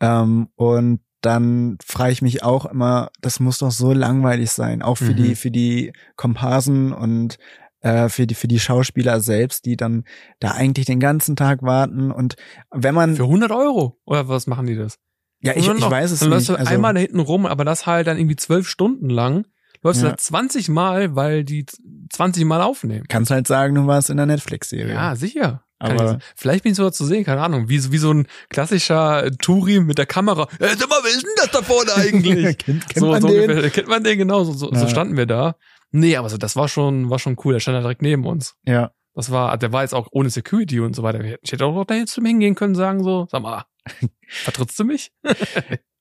[0.00, 4.96] Ähm, und dann frage ich mich auch immer, das muss doch so langweilig sein, auch
[4.96, 5.16] für Mhm.
[5.16, 7.38] die, für die Komparsen und
[7.80, 10.04] äh, für die, für die Schauspieler selbst, die dann
[10.40, 12.10] da eigentlich den ganzen Tag warten.
[12.10, 12.36] Und
[12.70, 14.00] wenn man, Für 100 Euro?
[14.06, 14.98] Oder was machen die das?
[15.42, 16.56] ja, ich, ich dann weiß es Dann läufst nicht.
[16.58, 19.46] du Also, einmal da hinten rum, aber das halt dann irgendwie zwölf Stunden lang.
[19.82, 20.12] Läufst du Ja.
[20.12, 21.66] da 20 Mal, weil die
[22.10, 23.04] 20 Mal aufnehmen.
[23.08, 24.94] kannst halt sagen, du warst in der Netflix-Serie.
[24.94, 25.62] Ja, sicher.
[25.92, 27.68] Aber- ich, vielleicht bin ich sogar zu sehen, keine Ahnung.
[27.68, 30.48] Wie, so- wie so ein klassischer Touri mit der Kamera.
[30.58, 32.58] Äh, sag mal, wer ist denn das da vorne eigentlich?
[32.58, 33.50] kennt, kennt so, man so den?
[33.50, 34.88] ungefähr, kennt man den genau, so, so, so Ja.
[34.88, 35.56] standen wir da.
[35.90, 37.52] Nee, aber so, das war schon, war schon cool.
[37.54, 38.54] Der stand da direkt neben uns.
[38.66, 38.90] Ja.
[39.14, 41.20] Das war, der war jetzt auch ohne Security und so weiter.
[41.42, 43.64] Ich hätte auch da jetzt zum hingehen können, sagen so, sag mal,
[44.28, 45.12] vertrittst du mich?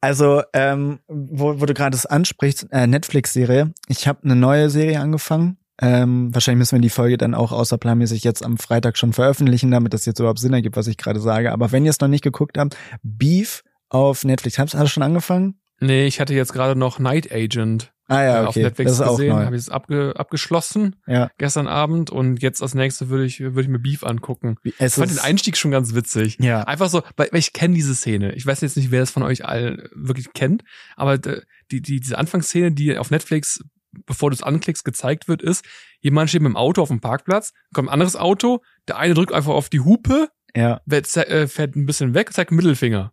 [0.01, 3.73] Also, ähm, wo, wo du gerade das ansprichst, äh, Netflix-Serie.
[3.87, 5.57] Ich habe eine neue Serie angefangen.
[5.81, 9.93] Ähm, wahrscheinlich müssen wir die Folge dann auch außerplanmäßig jetzt am Freitag schon veröffentlichen, damit
[9.93, 11.51] das jetzt überhaupt Sinn ergibt, was ich gerade sage.
[11.51, 14.57] Aber wenn ihr es noch nicht geguckt habt, Beef auf Netflix.
[14.59, 15.59] Hast du schon angefangen?
[15.79, 18.63] Nee, ich hatte jetzt gerade noch Night Agent Ah äh, ja, auf okay.
[18.63, 19.45] Netflix das ist auch gesehen, neu.
[19.45, 21.31] habe ich es abge, abgeschlossen Ja.
[21.37, 24.57] gestern Abend und jetzt als nächstes würde ich, würde ich mir Beef angucken.
[24.77, 26.37] Es Ich fand den Einstieg schon ganz witzig.
[26.41, 26.63] ja.
[26.63, 28.33] Einfach so, weil, weil ich kenne diese Szene.
[28.33, 30.63] Ich weiß jetzt nicht, wer das von euch allen wirklich kennt,
[30.97, 33.63] aber d- die, die, diese Anfangsszene, die auf Netflix,
[34.05, 35.63] bevor du es anklickst, gezeigt wird, ist,
[36.01, 39.33] jemand steht mit dem Auto auf dem Parkplatz, kommt ein anderes Auto, der eine drückt
[39.33, 40.81] einfach auf die Hupe, Ja.
[40.89, 43.11] äh, fährt ein bisschen weg, zeigt Mittelfinger.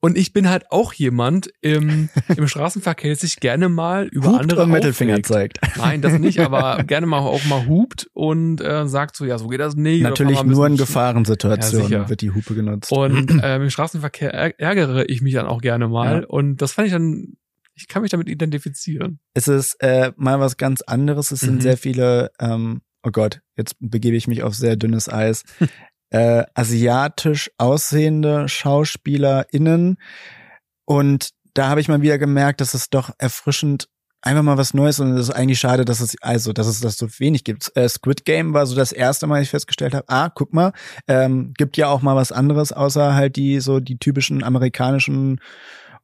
[0.00, 4.40] Und ich bin halt auch jemand im, im Straßenverkehr, der sich gerne mal über Hupt
[4.40, 5.58] andere und Mittelfinger aufregt.
[5.60, 5.60] zeigt.
[5.76, 9.46] Nein, das nicht, aber gerne mal auch mal hupt und äh, sagt so, ja, so
[9.46, 10.02] geht das nicht.
[10.02, 12.90] Natürlich nur in Gefahrensituationen Ja, wird die Hupe genutzt.
[12.90, 16.22] und ähm, im Straßenverkehr ärg- ärgere ich mich dann auch gerne mal.
[16.22, 16.26] Ja.
[16.26, 17.34] Und das fand ich dann,
[17.76, 19.20] ich kann mich damit identifizieren.
[19.34, 21.30] es ist äh, mal was ganz anderes.
[21.30, 21.60] Es sind Mhm.
[21.60, 25.42] sehr viele, ähm, oh Gott, jetzt begebe ich mich auf sehr dünnes Eis,
[26.10, 29.96] äh, asiatisch aussehende SchauspielerInnen.
[30.84, 33.88] Und da habe ich mal wieder gemerkt, dass es doch erfrischend
[34.22, 36.98] einfach mal was Neues und es ist eigentlich schade, dass es also, dass es das
[36.98, 37.70] so wenig gibt.
[37.76, 40.72] Äh, Squid Game war so das erste Mal, ich festgestellt habe, ah, guck mal,
[41.06, 45.40] ähm, gibt ja auch mal was anderes außer halt die so die typischen amerikanischen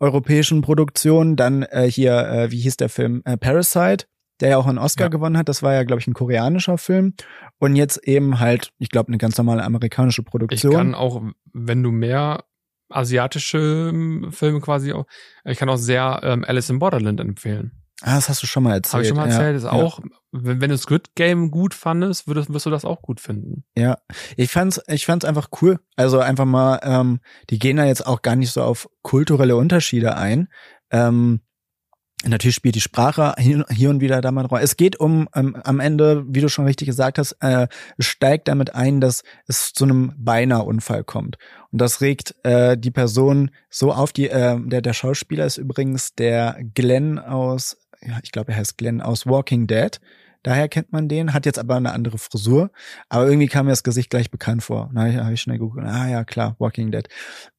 [0.03, 1.37] europäischen Produktionen.
[1.37, 3.23] Dann äh, hier, äh, wie hieß der Film?
[3.25, 4.07] Äh, Parasite,
[4.41, 5.09] der ja auch einen Oscar Ja.
[5.09, 5.49] gewonnen hat.
[5.49, 7.15] Das war ja, glaube ich, ein koreanischer Film.
[7.59, 10.73] Und jetzt eben halt, ich glaube, eine ganz normale amerikanische Ich Produktion.
[10.75, 12.45] kann auch, wenn du mehr
[12.91, 15.07] asiatische ähm, Filme quasi auch,
[15.45, 17.73] ich kann auch sehr ähm, Alice in Borderland empfehlen.
[18.03, 18.93] Ah, das hast du schon mal erzählt.
[18.93, 19.73] Habe ich schon mal ja, erzählt, ist ja.
[19.73, 20.01] auch,
[20.33, 23.65] wenn, wenn du Squid Game gut fandest, würdest, wirst du das auch gut finden.
[23.77, 23.99] Ja,
[24.37, 25.79] ich fand's, ich fand's einfach cool.
[25.97, 30.17] Also einfach mal, ähm, die gehen da jetzt auch gar nicht so auf kulturelle Unterschiede
[30.17, 30.49] ein.
[30.91, 31.41] Ähm,
[32.29, 34.63] natürlich spielt die Sprache hier, und wieder da mal Rolle.
[34.63, 38.75] Es geht um, ähm, am Ende, wie du schon richtig gesagt hast, äh, steigt damit
[38.75, 41.39] ein, dass es zu einem beinahe Unfall kommt.
[41.71, 44.13] Und das regt äh, die Person so auf.
[44.13, 48.79] Die, äh, der, der Schauspieler ist übrigens der Glenn aus, ja, ich glaube, er heißt
[48.79, 50.01] Glenn aus Walking Dead.
[50.43, 52.71] Daher kennt man den, hat jetzt aber eine andere Frisur.
[53.09, 54.91] Aber irgendwie kam mir das Gesicht gleich bekannt vor.
[54.93, 55.85] Na, ja, habe ich schnell geguckt.
[55.85, 57.09] Ah ja, klar, Walking Dead.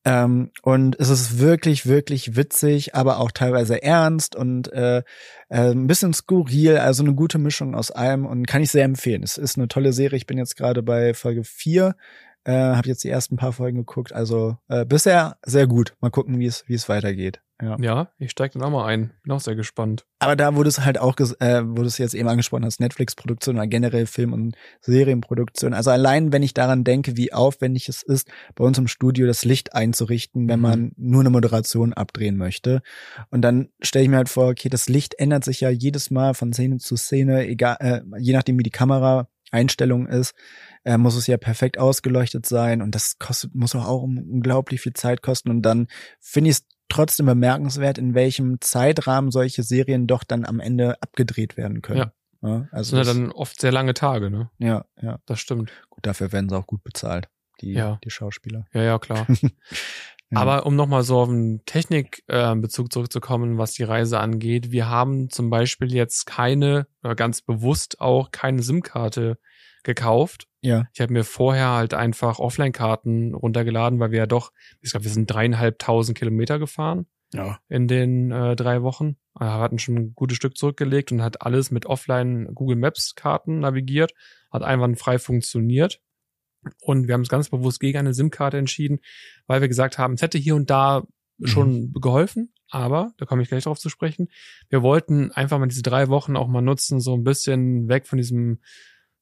[0.03, 5.87] Ähm, und es ist wirklich, wirklich witzig, aber auch teilweise ernst und äh, äh, ein
[5.87, 9.23] bisschen skurril, also eine gute Mischung aus allem und kann ich sehr empfehlen.
[9.23, 10.17] Es ist eine tolle Serie.
[10.17, 11.95] Ich bin jetzt gerade bei Folge 4,
[12.43, 14.11] äh, habe jetzt die ersten paar Folgen geguckt.
[14.11, 15.95] Also äh, bisher sehr gut.
[16.01, 17.42] Mal gucken, wie es wie es weitergeht.
[17.61, 17.77] Ja.
[17.79, 19.13] Ja, ich steige dann auch mal ein.
[19.23, 20.05] Bin auch sehr gespannt.
[20.19, 23.67] Aber da wurde es halt auch, äh, wurde es jetzt eben angesprochen als Netflix-Produktion oder
[23.67, 25.73] generell Film- und Serienproduktion.
[25.73, 29.45] Also allein, wenn ich daran denke, wie aufwendig es ist, bei uns im Studio das
[29.45, 30.61] Licht einzurichten, wenn Mhm.
[30.63, 32.81] man nur eine Moderation abdrehen möchte.
[33.29, 36.33] Und dann stelle ich mir halt vor, okay, das Licht ändert sich ja jedes Mal
[36.33, 40.33] von Szene zu Szene, egal, äh, je nachdem wie die Kameraeinstellung ist,
[40.83, 44.93] äh, muss es ja perfekt ausgeleuchtet sein und das kostet, muss auch, auch unglaublich viel
[44.93, 45.87] Zeit kosten und dann
[46.19, 51.57] finde ich es trotzdem bemerkenswert, in welchem Zeitrahmen solche Serien doch dann am Ende abgedreht
[51.57, 51.99] werden können.
[51.99, 52.13] Ja.
[52.45, 54.49] Ja, Das also sind ja das, dann oft sehr lange Tage, ne?
[54.59, 55.19] ja, ja.
[55.25, 55.71] Das stimmt.
[55.89, 57.29] Gut, dafür werden sie auch gut bezahlt,
[57.61, 57.99] die, Ja.
[58.03, 58.65] die Schauspieler.
[58.73, 59.25] Ja, ja, klar.
[60.31, 60.39] Ja.
[60.39, 65.51] Aber um nochmal so auf den Technikbezug zurückzukommen, was die Reise angeht, wir haben zum
[65.51, 69.37] Beispiel jetzt keine, oder ganz bewusst auch keine SIM-Karte
[69.83, 70.87] gekauft, Ja.
[70.93, 75.11] Ich habe mir vorher halt einfach Offline-Karten runtergeladen, weil wir ja doch, ich glaube, wir
[75.11, 77.59] sind dreieinhalbtausend Kilometer gefahren Ja.
[77.67, 79.17] in den äh, drei Wochen.
[79.37, 83.59] Wir hatten schon ein gutes Stück zurückgelegt und hat alles mit Offline Google Maps Karten
[83.59, 84.13] navigiert,
[84.51, 85.99] hat einwandfrei funktioniert.
[86.81, 88.99] Und wir haben uns ganz bewusst gegen eine SIM-Karte entschieden,
[89.47, 91.03] weil wir gesagt haben, es hätte hier und da
[91.43, 94.29] schon geholfen, aber da komme ich gleich drauf zu sprechen.
[94.69, 98.17] Wir wollten einfach mal diese drei Wochen auch mal nutzen, so ein bisschen weg von
[98.17, 98.59] diesem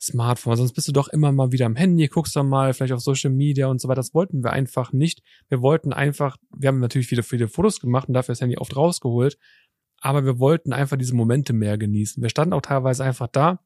[0.02, 0.56] Smartphone.
[0.56, 3.30] Sonst bist du doch immer mal wieder am Handy, guckst dann mal vielleicht auf Social
[3.32, 4.00] Media und so weiter.
[4.00, 5.22] Das wollten wir einfach nicht.
[5.48, 8.76] Wir wollten einfach, wir haben natürlich viele, viele Fotos gemacht und dafür das Handy oft
[8.76, 9.38] rausgeholt,
[10.00, 12.22] aber wir wollten einfach diese Momente mehr genießen.
[12.22, 13.60] Wir standen auch teilweise einfach da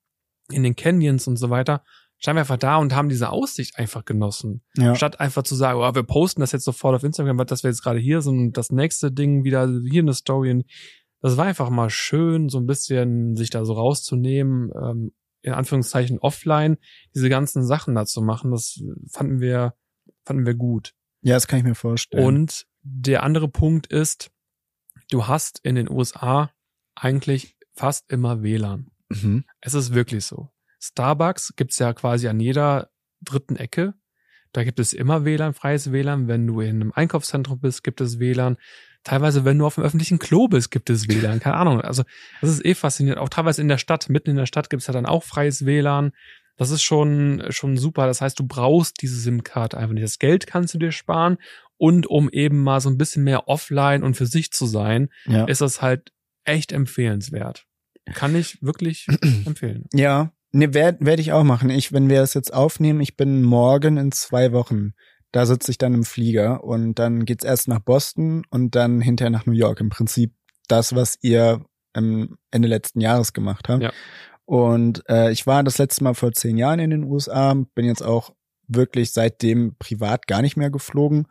[0.51, 1.83] in den Canyons und so weiter,
[2.17, 4.61] standen wir einfach da und haben diese Aussicht einfach genossen.
[4.77, 4.93] Ja.
[4.95, 7.69] Statt einfach zu sagen, oh, wir posten das jetzt sofort auf Instagram, weil das wir
[7.69, 10.65] jetzt gerade hier sind und das nächste Ding wieder hier eine Story.
[11.21, 15.11] Das war einfach mal schön, so ein bisschen sich da so rauszunehmen, ähm,
[15.45, 16.77] in Anführungszeichen offline,
[17.13, 18.51] diese ganzen Sachen da zu machen.
[18.51, 18.81] Das
[19.11, 19.75] fanden wir,
[20.25, 20.93] fanden wir gut.
[21.21, 22.25] Ja, das kann ich mir vorstellen.
[22.25, 24.31] Und der andere Punkt ist,
[25.11, 26.51] du hast in den USA
[26.95, 28.91] eigentlich fast immer WLAN.
[29.09, 29.45] mhm.
[29.61, 30.49] Es ist wirklich so.
[30.79, 32.89] Starbucks gibt's ja quasi an jeder
[33.21, 33.93] dritten Ecke.
[34.51, 36.27] Da gibt es immer WLAN, freies WLAN.
[36.27, 38.57] Wenn du in einem Einkaufszentrum bist, gibt es WLAN.
[39.05, 41.39] Teilweise, wenn du auf dem öffentlichen Klo bist, gibt es WLAN.
[41.39, 41.79] Keine Ahnung.
[41.79, 42.03] Also,
[42.41, 43.21] das ist eh faszinierend.
[43.21, 46.11] Auch teilweise in der Stadt, mitten in der Stadt gibt's ja dann auch freies WLAN.
[46.57, 48.07] Das ist schon, schon super.
[48.07, 50.03] Das heißt, du brauchst diese SIM-Karte einfach nicht.
[50.03, 51.37] Das Geld kannst du dir sparen.
[51.77, 55.45] Und um eben mal so ein bisschen mehr offline und für sich zu sein, ja.
[55.45, 56.11] ist das halt
[56.43, 57.67] echt empfehlenswert.
[58.13, 59.05] Kann ich wirklich
[59.45, 59.85] empfehlen.
[59.93, 61.69] Ja, ne, werde werd ich auch machen.
[61.69, 64.93] Ich, wenn wir das jetzt aufnehmen, ich bin morgen in zwei Wochen.
[65.31, 69.31] Da sitze ich dann im Flieger und dann geht's erst nach Boston und dann hinterher
[69.31, 69.81] nach New York.
[69.81, 70.33] Im Prinzip
[70.67, 73.83] das, was ihr am Ende letzten Jahres gemacht habt.
[73.83, 73.91] Ja.
[74.45, 78.03] Und äh, ich war das letzte Mal vor zehn Jahren in den USA, bin jetzt
[78.03, 78.33] auch
[78.67, 81.27] wirklich seitdem privat gar nicht mehr geflogen.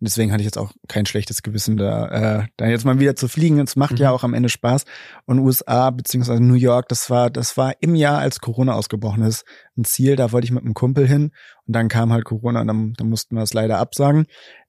[0.00, 3.16] Und deswegen hatte ich jetzt auch kein schlechtes Gewissen, da, äh, da jetzt mal wieder
[3.16, 3.58] zu fliegen.
[3.60, 3.96] Es macht Mhm.
[3.98, 4.84] ja auch am Ende Spaß.
[5.26, 9.44] Und USA beziehungsweise New York, das war, das war im Jahr, als Corona ausgebrochen ist,
[9.76, 10.16] ein Ziel.
[10.16, 11.32] Da wollte ich mit einem Kumpel hin
[11.66, 14.26] und dann kam halt Corona und dann, dann mussten wir es leider absagen.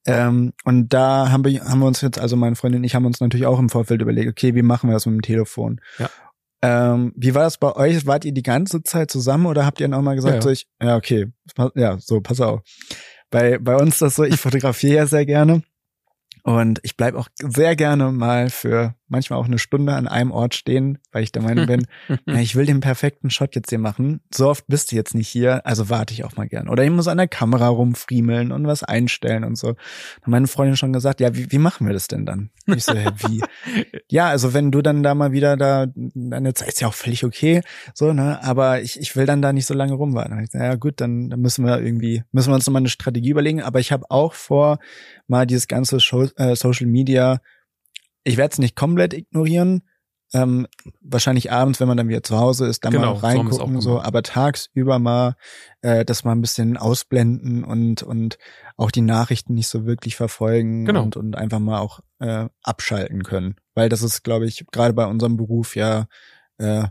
[0.08, 3.06] Ähm, und da haben wir, haben wir uns jetzt, also meine Freundin und ich haben
[3.06, 5.82] uns natürlich auch im Vorfeld überlegt, okay, wie machen wir das mit dem Telefon?
[6.00, 6.10] Ja.
[6.62, 8.06] Ähm, wie war das bei euch?
[8.06, 10.42] Wart ihr die ganze Zeit zusammen oder habt ihr dann auch mal gesagt, Ja, ja.
[10.42, 11.28] so ich, ja, okay,
[11.76, 12.62] ja, so, pass auf.
[13.30, 15.64] Bei, bei uns das so, ich fotografiere ja sehr gerne.
[16.44, 20.56] Und ich bleib auch sehr gerne mal für manchmal auch eine Stunde an einem Ort
[20.56, 21.88] stehen, weil ich der Meinung bin,
[22.26, 24.22] ja, ich will den perfekten Shot jetzt hier machen.
[24.34, 26.70] So oft bist du jetzt nicht hier, also warte ich auch mal gern.
[26.70, 29.74] Oder ich muss an der Kamera rumfriemeln und was einstellen und so.
[29.74, 32.50] Da hat meine Freundin schon gesagt, ja, wie, wie machen wir das denn dann?
[32.68, 33.42] Ich so, ja, wie?
[34.10, 37.24] ja, also wenn du dann da mal wieder da, deine Zeit ist ja auch völlig
[37.24, 37.62] okay,
[37.94, 40.38] so, ne, aber ich, ich will dann da nicht so lange rumwarten.
[40.40, 43.30] Ich gesagt, Ja gut, dann, dann müssen wir irgendwie, müssen wir uns nochmal eine Strategie
[43.30, 43.62] überlegen.
[43.62, 44.80] Aber ich habe auch vor,
[45.30, 47.40] mal dieses ganze Show, äh, Social Media,
[48.24, 49.84] ich werde es nicht komplett ignorieren.
[50.32, 50.68] Ähm,
[51.02, 54.22] wahrscheinlich abends, wenn man dann wieder zu Hause ist, dann Genau, mal reingucken, so, aber
[54.22, 55.36] tagsüber mal
[55.82, 58.38] äh, das mal ein bisschen ausblenden und und
[58.78, 61.02] auch die Nachrichten nicht so wirklich verfolgen Genau.
[61.02, 65.08] und und einfach mal auch äh, abschalten können, weil das ist, glaube ich, gerade bei
[65.08, 66.06] unserem Beruf ja
[66.60, 66.84] äh,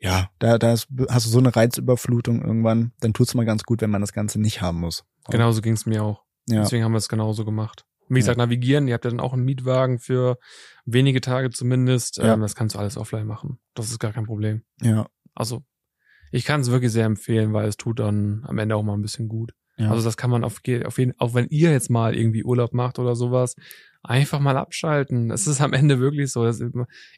[0.00, 3.80] ja, da, da ist, hast du so eine Reizüberflutung irgendwann, dann tut's mal ganz gut,
[3.80, 5.04] wenn man das Ganze nicht haben muss.
[5.30, 6.22] Genauso ging's mir auch.
[6.46, 7.86] Ja, Deswegen haben wir es genauso gemacht.
[8.08, 8.22] Und wie Ja.
[8.22, 10.38] gesagt, navigieren, ihr habt ja dann auch einen Mietwagen für
[10.84, 12.18] wenige Tage zumindest.
[12.18, 12.34] Ja.
[12.34, 13.58] Ähm, das kannst du alles offline machen.
[13.74, 14.62] Das ist gar kein Problem.
[14.82, 15.62] ja, Also,
[16.32, 19.02] ich kann es wirklich sehr empfehlen, weil es tut dann am Ende auch mal ein
[19.02, 19.52] bisschen gut.
[19.76, 19.90] ja.
[19.90, 22.98] Also das kann man auf, auf jeden, auch wenn ihr jetzt mal irgendwie Urlaub macht
[22.98, 23.54] oder sowas,
[24.02, 25.30] einfach mal abschalten.
[25.30, 26.46] Es ist am Ende wirklich so.
[26.46, 26.60] ich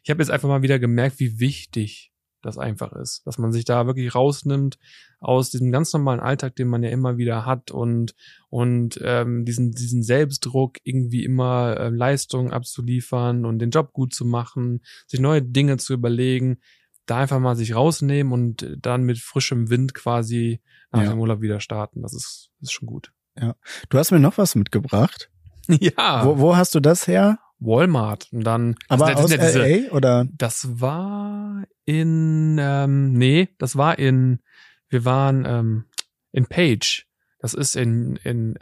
[0.09, 3.87] habe jetzt einfach mal wieder gemerkt, wie wichtig das einfach ist, dass man sich da
[3.87, 4.77] wirklich rausnimmt
[5.19, 8.13] aus diesem ganz normalen Alltag, den man ja immer wieder hat und
[8.49, 14.25] und ähm, diesen diesen Selbstdruck irgendwie immer äh, Leistung abzuliefern und den Job gut zu
[14.25, 16.59] machen, sich neue Dinge zu überlegen,
[17.07, 21.09] da einfach mal sich rausnehmen und dann mit frischem Wind quasi nach Ja.
[21.09, 22.01] dem Urlaub wieder starten.
[22.01, 23.11] Das ist, ist schon gut.
[23.89, 25.29] Du hast mir noch was mitgebracht.
[25.69, 27.39] ja, Wo, wo hast du das her?
[27.59, 28.27] Walmart.
[28.31, 30.25] Und dann, Aber das, aus diese- LA oder?
[30.31, 34.39] das war in, ähm, nee, das war in,
[34.89, 35.85] wir waren ähm,
[36.31, 37.05] in Page.
[37.39, 38.55] Das ist in, in,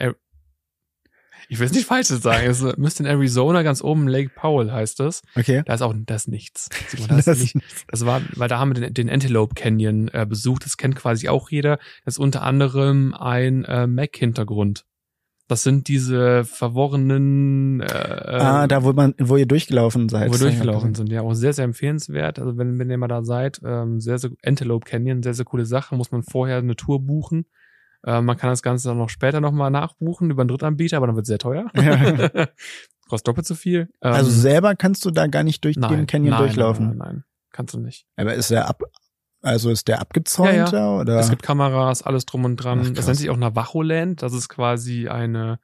[1.48, 5.00] ich will es nicht falsch sagen, es müsste in Arizona, ganz oben, Lake Powell heißt
[5.02, 5.22] es.
[5.36, 5.64] Okay.
[5.66, 6.70] Da ist auch, da ist nichts.
[7.08, 7.56] Da ist nicht,
[7.88, 10.66] das war, weil da haben wir den, den Antelope Canyon äh, besucht.
[10.66, 11.78] Das kennt quasi auch jeder.
[12.04, 14.86] Das ist unter anderem ein äh, Mac-Hintergrund.
[15.48, 20.30] Das sind diese verworrenen, äh, ah, da wo man, wo ihr durchgelaufen seid.
[20.30, 21.12] wo wir durchgelaufen sind.
[21.12, 22.40] Ja, auch sehr, sehr empfehlenswert.
[22.40, 25.66] Also wenn, wenn ihr mal da seid, ähm, sehr, sehr Antelope Canyon, sehr, sehr coole
[25.66, 25.96] Sache.
[25.96, 27.46] Muss man vorher eine Tour buchen.
[28.06, 31.16] Äh, man kann das Ganze dann noch später nochmal nachbuchen über einen Drittanbieter, aber dann
[31.16, 31.70] wird es sehr teuer.
[31.76, 32.48] Ja.
[33.08, 33.90] Kostet doppelt so viel.
[34.02, 36.88] Ähm, Also selber kannst du da gar nicht durch den nein, Canyon nein, durchlaufen.
[36.88, 38.08] Nein, nein, nein, kannst du nicht.
[38.16, 38.82] Aber ist der ab,
[39.46, 41.20] also ist der abgezäunter oder?
[41.20, 42.82] Es gibt Kameras, alles drum und dran.
[42.84, 44.22] Ach, das nennt sich auch Navajo-Land.
[44.22, 45.60] Das ist quasi eine,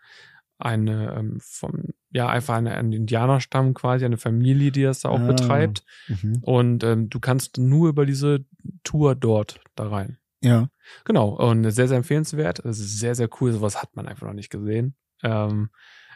[0.57, 5.19] eine ähm, vom, ja, einfach eine, ein Indianerstamm quasi, eine Familie, die das da auch
[5.19, 5.27] Ah.
[5.27, 5.83] betreibt.
[6.07, 6.37] Mhm.
[6.41, 8.45] Und ähm, du kannst nur über diese
[8.83, 10.17] Tour dort da rein.
[10.43, 10.69] Ja.
[11.05, 11.29] Genau.
[11.29, 12.59] Und sehr, sehr empfehlenswert.
[12.59, 13.51] Es ist sehr, sehr cool.
[13.51, 14.95] Sowas hat man einfach noch nicht gesehen.
[15.23, 15.69] Ähm,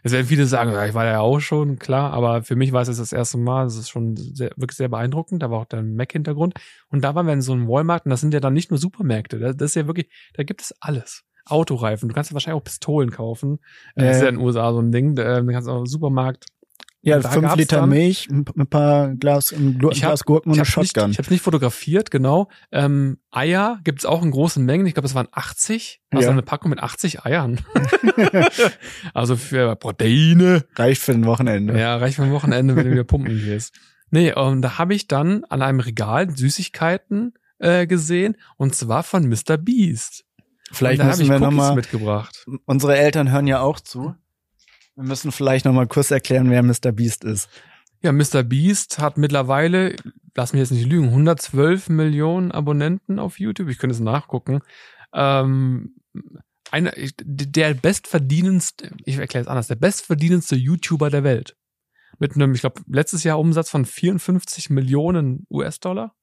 [0.06, 2.84] es werden viele sagen, ja, ich war ja auch schon, klar, aber für mich war
[2.84, 3.66] es jetzt das erste Mal.
[3.66, 5.42] Es ist schon sehr, wirklich sehr beeindruckend.
[5.42, 6.54] Da war auch der Mac-Hintergrund.
[6.90, 8.78] Und da waren wir in so einem Walmart und das sind ja dann nicht nur
[8.78, 9.40] Supermärkte.
[9.40, 11.24] Das, ist ja wirklich, da gibt es alles.
[11.48, 12.08] Autoreifen.
[12.08, 13.58] Du kannst ja wahrscheinlich auch Pistolen kaufen.
[13.96, 14.06] Äh.
[14.06, 15.16] Das ist ja in den USA so ein Ding.
[15.16, 16.46] Da Du kannst auch im Supermarkt.
[17.06, 20.62] Ja, fünf Liter dann- Milch, ein paar Glas, ein Ich hab- Glas Gurken und Ich
[20.62, 21.12] eine habe nicht, Shotgun.
[21.12, 22.50] ich hab's nicht fotografiert, genau.
[22.72, 24.86] Ähm, Eier gibt's auch in großen Mengen.
[24.88, 26.02] Ich glaube, es waren 80.
[26.12, 26.32] Also Ja.
[26.32, 27.62] eine Packung mit 80 Eiern.
[29.14, 30.66] also für Proteine.
[30.76, 31.78] Reicht für ein Wochenende.
[31.80, 33.74] Ja, reicht für ein Wochenende, wenn du wieder pumpen gehst.
[34.12, 39.28] Nee, und da habe ich dann an einem Regal Süßigkeiten äh, gesehen und zwar von
[39.28, 39.58] Mr.
[39.58, 40.24] Beast.
[40.72, 42.46] Vielleicht habe müssen ich wir nochmal, mitgebracht.
[42.66, 44.16] unsere Eltern hören ja auch zu.
[44.96, 46.92] Wir müssen vielleicht nochmal kurz erklären, wer Mr.
[46.92, 47.50] Beast ist.
[48.02, 48.44] Ja, Mr.
[48.44, 49.96] Beast hat mittlerweile,
[50.36, 53.70] lass mich jetzt nicht lügen, 112 Millionen Abonnenten auf YouTube.
[53.70, 54.62] Ich könnte es nachgucken.
[55.14, 55.96] Ähm,
[56.72, 56.94] einer,
[57.24, 61.56] der bestverdienendste, ich erkläre es anders, der bestverdienendste YouTuber der Welt.
[62.20, 66.14] Mit einem, ich glaube, letztes Jahr Umsatz von 54 Millionen US-Dollar.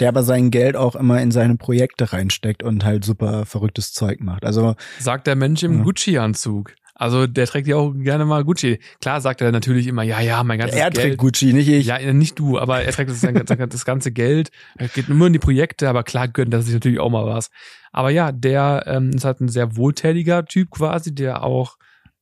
[0.00, 4.20] Der aber sein Geld auch immer in seine Projekte reinsteckt und halt super verrücktes Zeug
[4.20, 4.44] macht.
[4.44, 5.84] Also, Sagt der Mensch im Ja.
[5.84, 6.74] Gucci-Anzug.
[6.98, 8.80] Also der trägt ja auch gerne mal Gucci.
[9.02, 11.04] Klar sagt er natürlich immer, ja, ja, mein ganzes er Geld.
[11.04, 11.86] trägt Gucci, nicht ich.
[11.86, 13.20] Ja, nicht du, aber er trägt das,
[13.68, 16.98] das ganze Geld, er geht nur in die Projekte, aber klar gönnt er sich natürlich
[16.98, 17.50] auch mal was.
[17.92, 21.76] Aber ja, der ähm, ist halt ein sehr wohltätiger Typ quasi, der auch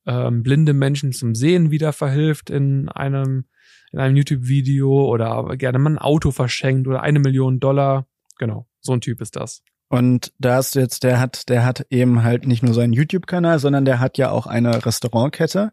[0.05, 3.45] ähm, blinde Menschen zum Sehen wieder verhilft in einem,
[3.93, 8.07] in einem YouTube-Video oder gerne mal ein Auto verschenkt oder eine Million Dollar.
[8.39, 9.63] Genau, so ein Typ ist das.
[9.87, 13.85] Und da ist jetzt, der hat, der hat eben halt nicht nur seinen YouTube-Kanal, sondern
[13.85, 15.71] der hat ja auch eine Restaurantkette,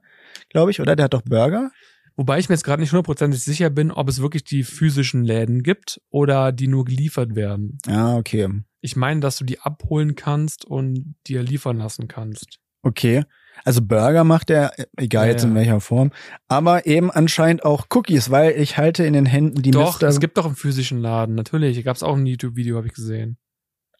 [0.50, 0.96] glaube ich, oder?
[0.96, 1.70] Der hat doch Burger.
[2.14, 5.62] Wobei ich mir jetzt gerade nicht hundertprozentig sicher bin, ob es wirklich die physischen Läden
[5.62, 7.78] gibt oder die nur geliefert werden.
[7.86, 8.48] Ah, okay.
[8.82, 12.58] Ich meine, dass du die abholen kannst und dir liefern lassen kannst.
[12.82, 13.24] Okay.
[13.64, 16.10] Also Burger macht er, egal Ja, jetzt in welcher Form,
[16.48, 20.08] aber eben anscheinend auch Cookies, weil ich halte in den Händen die doch, Mister.
[20.08, 21.34] es gibt doch einen physischen Laden.
[21.34, 23.38] Natürlich, gab es auch ein YouTube-Video, habe ich gesehen.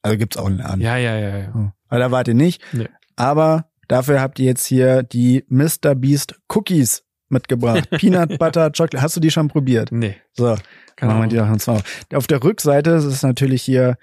[0.03, 0.80] Also gibt's auch einen Laden.
[0.80, 1.53] Ja, ja, ja, ja.
[1.55, 1.70] Oh.
[1.88, 2.62] Aber da wart ihr nicht.
[2.72, 2.88] Nee.
[3.16, 5.94] Aber dafür habt ihr jetzt hier die Mr.
[5.94, 7.88] Beast Cookies mitgebracht.
[7.98, 9.03] Peanut Butter Chocolate.
[9.03, 9.92] Hast du die schon probiert?
[9.92, 10.16] Nee.
[10.32, 10.57] So,
[10.96, 12.16] Keine machen wir die doch.
[12.16, 13.96] Auf der Rückseite ist es natürlich hier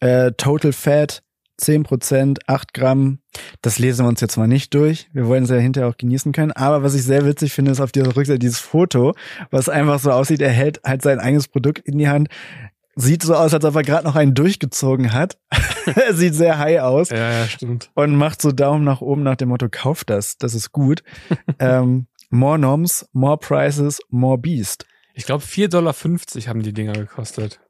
[0.00, 1.22] äh, Total Fat,
[1.60, 3.20] 10%, 8 Gramm.
[3.62, 5.08] Das lesen wir uns jetzt mal nicht durch.
[5.12, 6.52] Wir wollen es ja hinterher auch genießen können.
[6.52, 9.14] Aber was ich sehr witzig finde, ist auf dieser Rückseite dieses Foto,
[9.50, 12.28] was einfach so aussieht, er hält halt sein eigenes Produkt in die Hand.
[12.94, 15.38] Sieht so aus, als ob er gerade noch einen durchgezogen hat.
[16.12, 17.90] sieht sehr high aus Ja, ja, stimmt.
[17.94, 21.02] und macht so Daumen nach oben nach dem Motto, kauf das, das ist gut.
[21.58, 24.86] ähm, more Noms, more Prices, more Beast.
[25.14, 25.94] Ich glaube, 4,50 Dollar
[26.48, 27.60] haben die Dinger gekostet.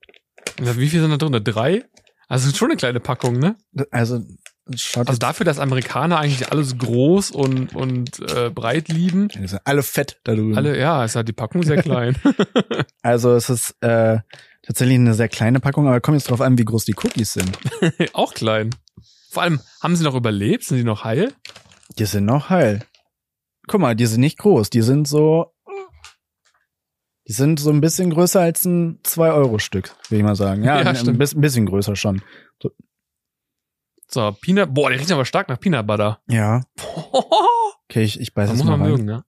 [0.60, 1.42] Wie viel sind da drin?
[1.44, 1.84] Drei?
[2.28, 3.56] Also schon eine kleine Packung, ne?
[3.90, 4.20] Also
[4.74, 9.28] schaut Also dafür, dass Amerikaner eigentlich alles groß und, und äh, breit lieben.
[9.30, 10.56] Sind alle fett da drüben.
[10.56, 12.16] Alle, ja, ist halt die Packung sehr klein.
[13.02, 14.18] Also es ist äh,
[14.62, 17.58] tatsächlich eine sehr kleine Packung, aber kommt jetzt drauf an, wie groß die Cookies sind.
[18.14, 18.70] auch klein.
[19.30, 20.64] Vor allem, haben sie noch überlebt?
[20.64, 21.32] Sind die noch heil?
[21.98, 22.84] Die sind noch heil.
[23.66, 24.70] Guck mal, die sind nicht groß.
[24.70, 25.52] Die sind so.
[27.28, 30.64] Die sind so ein bisschen größer als ein 2-Euro-Stück, will ich mal sagen.
[30.64, 32.20] Ja, Ja, ein, ein bisschen, größer schon.
[34.08, 36.20] So, Peanut, boah, der riecht aber stark nach Peanut Butter.
[36.28, 36.62] Ja.
[37.88, 38.90] Okay, ich, ich beiß Das jetzt muss mal man rein.
[38.90, 39.24] mögen, ne?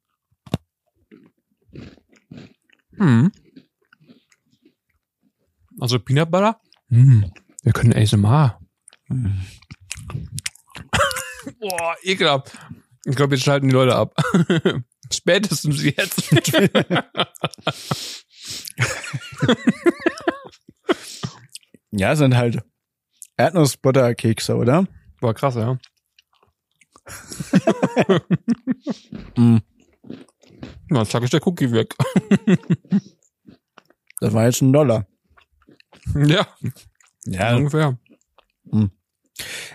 [2.96, 3.32] Hm.
[5.80, 6.60] Also Peanut Butter?
[6.88, 7.32] Hm.
[7.62, 8.60] Wir können ASMR.
[9.08, 9.40] Hm.
[11.60, 12.56] Boah, ekelhaft.
[13.04, 14.14] Ich glaube, jetzt schalten die Leute ab.
[15.12, 16.30] Spätestens jetzt.
[21.96, 22.60] Ja, sind halt
[23.36, 24.84] Erdnussbutterkekse, oder?
[25.20, 25.78] Boah, krass, ja.
[29.36, 29.58] Mm.
[30.90, 31.94] Jetzt zack ist der Cookie weg.
[34.18, 35.06] Das war jetzt ein Dollar.
[36.14, 36.46] Ja,
[37.26, 37.56] Ja.
[37.56, 37.98] ungefähr.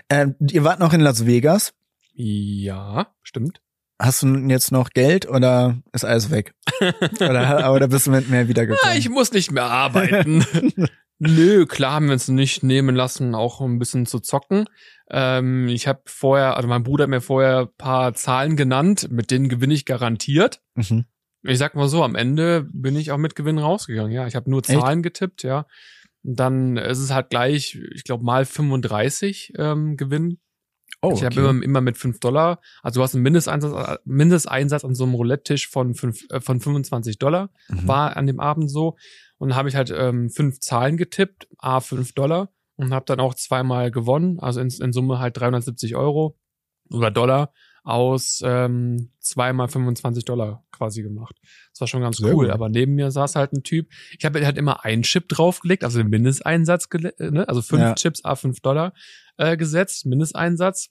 [0.08, 1.74] Äh, ihr wart noch in Las Vegas.
[2.14, 3.60] Ja, stimmt.
[3.98, 6.54] Hast du jetzt noch Geld oder ist alles weg?
[7.20, 8.96] oder, oder bist du mit mehr Ah, wiedergekommen?
[8.96, 10.44] ich muss nicht mehr arbeiten.
[11.18, 14.64] Nö, klar haben wir uns nicht nehmen lassen, auch ein bisschen zu zocken.
[15.10, 19.50] Ähm, ich habe vorher, also mein Bruder hat mir vorher paar Zahlen genannt, mit denen
[19.50, 20.62] gewinne ich garantiert.
[20.76, 21.04] Mhm.
[21.42, 24.12] Ich sag mal so, am Ende bin ich auch mit Gewinn rausgegangen.
[24.12, 25.04] Ja, ich habe nur Zahlen Echt?
[25.04, 25.66] getippt, ja.
[26.22, 30.38] Dann ist es halt gleich, ich glaube, mal 35 ähm, Gewinn.
[31.02, 31.26] Oh, ich okay.
[31.26, 32.60] habe immer, immer mit 5 Dollar.
[32.82, 35.94] Also du hast einen Mindesteinsatz, Mindesteinsatz an so einem Roulette-Tisch von,
[36.30, 37.50] äh, von 25 Dollar.
[37.68, 37.88] Mhm.
[37.88, 38.96] War an dem Abend so.
[39.38, 42.50] Und dann habe ich halt ähm, fünf Zahlen getippt, a 5 Dollar.
[42.76, 44.40] Und habe dann auch zweimal gewonnen.
[44.40, 46.38] Also in, in Summe halt 370 Euro
[46.90, 47.52] oder Dollar
[47.90, 51.36] aus ähm, zweimal 25 Dollar quasi gemacht.
[51.72, 52.46] Das war schon ganz Sehr cool.
[52.46, 52.54] Gut.
[52.54, 53.88] Aber neben mir saß halt ein Typ.
[54.18, 56.88] Ich habe halt immer einen Chip draufgelegt, also den Mindesteinsatz,
[57.18, 57.48] ne?
[57.48, 57.94] also fünf ja.
[57.94, 58.92] Chips a 5 Dollar
[59.36, 60.88] äh, gesetzt, Mindesteinsatz.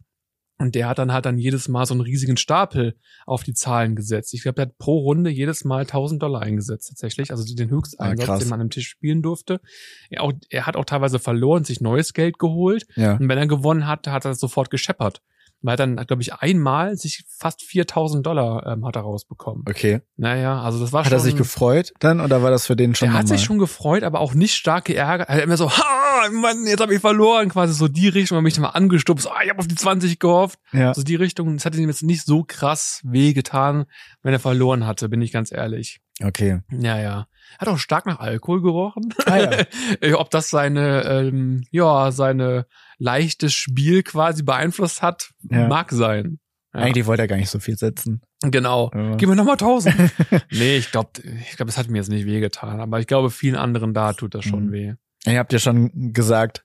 [0.62, 3.96] Und der hat dann halt dann jedes Mal so einen riesigen Stapel auf die Zahlen
[3.96, 4.34] gesetzt.
[4.34, 7.32] Ich glaube, der hat pro Runde jedes Mal 1000 Dollar eingesetzt tatsächlich.
[7.32, 9.62] Also den Höchsteinsatz, ah, den man am Tisch spielen durfte.
[10.10, 12.88] Er, auch, er hat auch teilweise verloren, sich neues Geld geholt.
[12.98, 13.14] Ja.
[13.14, 15.22] Und wenn er gewonnen hat, hat er sofort gescheppert.
[15.62, 19.66] Weil dann, glaube ich, einmal sich fast 4000 Dollar ähm, hat er rausbekommen.
[19.68, 20.02] Okay.
[20.16, 21.18] Naja, also das war hat schon.
[21.18, 23.60] Hat er sich gefreut dann oder war das für den schon Er hat sich schon
[23.60, 25.28] gefreut, aber auch nicht stark geärgert.
[25.28, 28.44] Er hat immer so, ha, Mann, jetzt habe ich verloren, quasi so die Richtung, hat
[28.44, 30.60] mich dann mal angestupst, ah, ich habe auf die 20 gehofft.
[30.72, 30.94] Ja.
[30.94, 31.56] So die Richtung.
[31.56, 33.86] Es hat ihm jetzt nicht so krass wehgetan,
[34.24, 36.00] wenn er verloren hatte, bin ich ganz ehrlich.
[36.24, 36.60] Okay.
[36.72, 37.28] Ja, ja.
[37.58, 39.14] Hat auch stark nach Alkohol gerochen.
[39.26, 39.66] Ah,
[40.02, 40.18] ja.
[40.20, 42.66] Ob das seine, ähm, ja, seine
[42.98, 45.68] leichtes Spiel quasi beeinflusst hat, ja.
[45.68, 46.40] mag sein.
[46.74, 46.82] Ja.
[46.82, 48.22] Eigentlich wollte er gar nicht so viel setzen.
[48.42, 48.92] Genau.
[48.94, 49.16] Ja.
[49.16, 49.96] Gib mir nochmal tausend.
[50.52, 51.10] nee, ich glaube,
[51.50, 54.36] ich glaube, es hat mir jetzt nicht wehgetan, aber ich glaube, vielen anderen da tut
[54.36, 54.72] das schon mhm.
[54.72, 54.94] weh.
[55.26, 56.64] Ihr habt ja schon gesagt,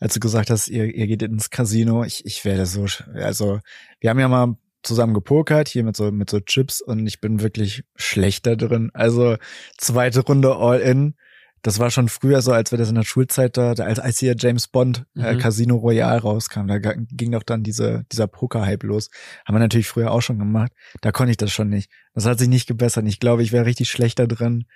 [0.00, 3.60] als du gesagt hast, ihr, ihr geht ins Casino, ich, ich werde so, also
[4.00, 7.40] wir haben ja mal zusammen gepokert, hier mit so, mit so Chips und ich bin
[7.40, 8.90] wirklich schlechter drin.
[8.94, 9.36] Also
[9.78, 11.14] zweite Runde All-In.
[11.62, 14.34] Das war schon früher so, als wir das in der Schulzeit da, als, als hier
[14.38, 15.38] James Bond äh, mhm.
[15.38, 19.08] Casino Royale rauskam, da ging doch dann diese, dieser Poker-Hype los.
[19.46, 20.72] Haben wir natürlich früher auch schon gemacht.
[21.00, 21.90] Da konnte ich das schon nicht.
[22.12, 23.06] Das hat sich nicht gebessert.
[23.06, 24.66] Ich glaube, ich wäre richtig schlechter drin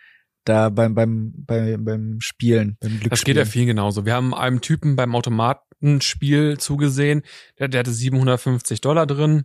[0.44, 4.06] da beim, beim, beim, beim Spielen, beim Das geht ja vielen genauso.
[4.06, 7.22] Wir haben einem Typen beim Automatenspiel zugesehen,
[7.59, 9.44] der, der hatte 750 Dollar drin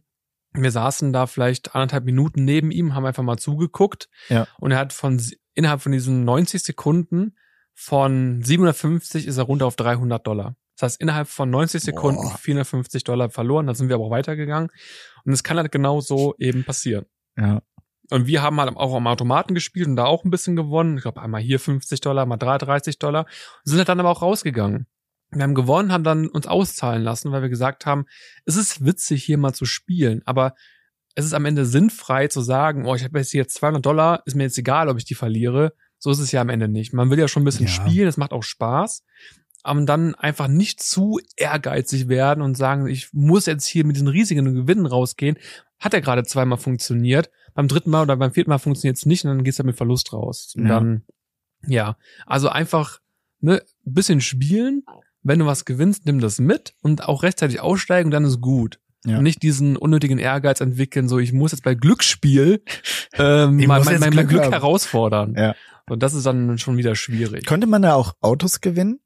[0.53, 4.09] wir saßen da vielleicht anderthalb Minuten neben ihm, haben einfach mal zugeguckt.
[4.29, 4.47] Ja.
[4.59, 5.21] Und er hat von
[5.55, 7.35] innerhalb von diesen 90 Sekunden
[7.73, 10.55] von 750 ist er runter auf 300 Dollar.
[10.75, 12.37] Das heißt, innerhalb von 90 Sekunden Boah.
[12.37, 13.67] 450 Dollar verloren.
[13.67, 14.69] Dann sind wir aber auch weitergegangen.
[15.23, 17.05] Und es kann halt genau so eben passieren.
[17.37, 17.61] Ja.
[18.09, 20.97] Und wir haben halt auch am Automaten gespielt und da auch ein bisschen gewonnen.
[20.97, 23.21] Ich glaube, einmal hier 50 Dollar, mal 33 Dollar.
[23.21, 24.87] Und sind halt dann aber auch rausgegangen.
[25.35, 28.05] Wir haben gewonnen, haben dann uns auszahlen lassen, weil wir gesagt haben,
[28.45, 30.53] es ist witzig, hier mal zu spielen, aber
[31.15, 34.35] es ist am Ende sinnfrei zu sagen, oh, ich habe jetzt hier 200 Dollar, ist
[34.35, 35.73] mir jetzt egal, ob ich die verliere.
[35.99, 36.91] So ist es ja am Ende nicht.
[36.93, 37.71] Man will ja schon ein bisschen ja.
[37.71, 39.03] spielen, es macht auch Spaß,
[39.63, 44.09] aber dann einfach nicht zu ehrgeizig werden und sagen, ich muss jetzt hier mit diesen
[44.09, 45.37] riesigen Gewinnen rausgehen.
[45.79, 49.23] Hat ja gerade zweimal funktioniert, beim dritten Mal oder beim vierten Mal funktioniert es nicht
[49.23, 50.53] und dann geht's ja mit Verlust raus.
[50.57, 50.69] Und ja.
[50.79, 51.03] dann,
[51.65, 52.99] ja, also einfach
[53.39, 54.83] ne, bisschen spielen,
[55.23, 58.79] wenn du was gewinnst, nimm das mit und auch rechtzeitig aussteigen, dann ist gut.
[59.05, 59.17] Ja.
[59.17, 62.63] Und nicht diesen unnötigen Ehrgeiz entwickeln, so ich muss jetzt bei Glücksspiel
[63.15, 65.35] ähm, mein, mein, mein, Glück, Glück herausfordern.
[65.37, 65.55] Ja.
[65.89, 67.45] Und das ist dann schon wieder schwierig.
[67.45, 68.99] Konnte man da auch Autos gewinnen?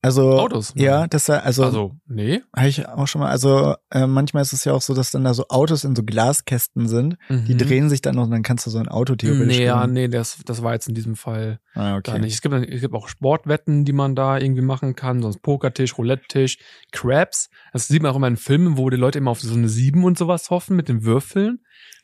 [0.00, 0.72] Also Autos.
[0.76, 3.30] Ja, das also also nee, habe ich auch schon mal.
[3.30, 6.04] Also äh, manchmal ist es ja auch so, dass dann da so Autos in so
[6.04, 7.46] Glaskästen sind, mhm.
[7.46, 9.58] die drehen sich dann noch und dann kannst du so ein Auto theoretisch.
[9.58, 12.12] Nee, ja, nee, das das war jetzt in diesem Fall ah, okay.
[12.12, 12.32] gar nicht.
[12.32, 16.58] Es gibt es gibt auch Sportwetten, die man da irgendwie machen kann, sonst Pokertisch, Roulette-Tisch,
[16.92, 17.50] Crabs.
[17.72, 20.04] Das sieht man auch immer in Filmen, wo die Leute immer auf so eine Sieben
[20.04, 21.58] und sowas hoffen mit den Würfeln.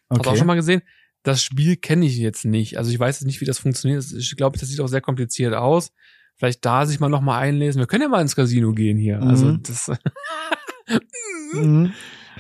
[0.08, 0.18] Okay.
[0.18, 0.82] Hast du auch schon mal gesehen?
[1.22, 2.76] Das Spiel kenne ich jetzt nicht.
[2.76, 4.04] Also ich weiß jetzt nicht, wie das funktioniert.
[4.18, 5.92] Ich glaube, das sieht auch sehr kompliziert aus
[6.36, 7.80] vielleicht da sich mal noch mal einlesen.
[7.80, 9.22] Wir können ja mal ins Casino gehen hier.
[9.22, 9.60] Also mhm.
[9.66, 9.98] Also das.
[11.52, 11.92] mhm.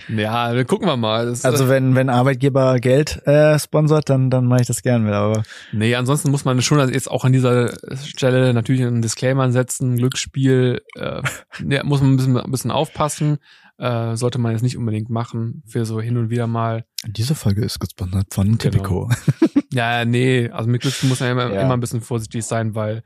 [0.08, 1.26] Ja, dann gucken wir mal.
[1.26, 5.12] Das, also wenn wenn Arbeitgeber Geld äh, sponsert, dann dann mache ich das gern mit.
[5.12, 5.42] Aber
[5.72, 7.72] nee, ansonsten muss man schon jetzt auch an dieser
[8.04, 9.96] Stelle natürlich einen Disclaimer setzen.
[9.96, 11.22] Glücksspiel äh,
[11.68, 13.38] ja, muss man ein bisschen, ein bisschen aufpassen.
[13.76, 16.84] Äh, sollte man jetzt nicht unbedingt machen für so hin und wieder mal.
[17.06, 19.10] Diese Folge ist gesponsert von Tipico.
[19.40, 19.66] Genau.
[19.72, 21.62] ja, nee, also mit Glücksspiel muss man immer, ja.
[21.62, 23.02] immer ein bisschen vorsichtig sein, weil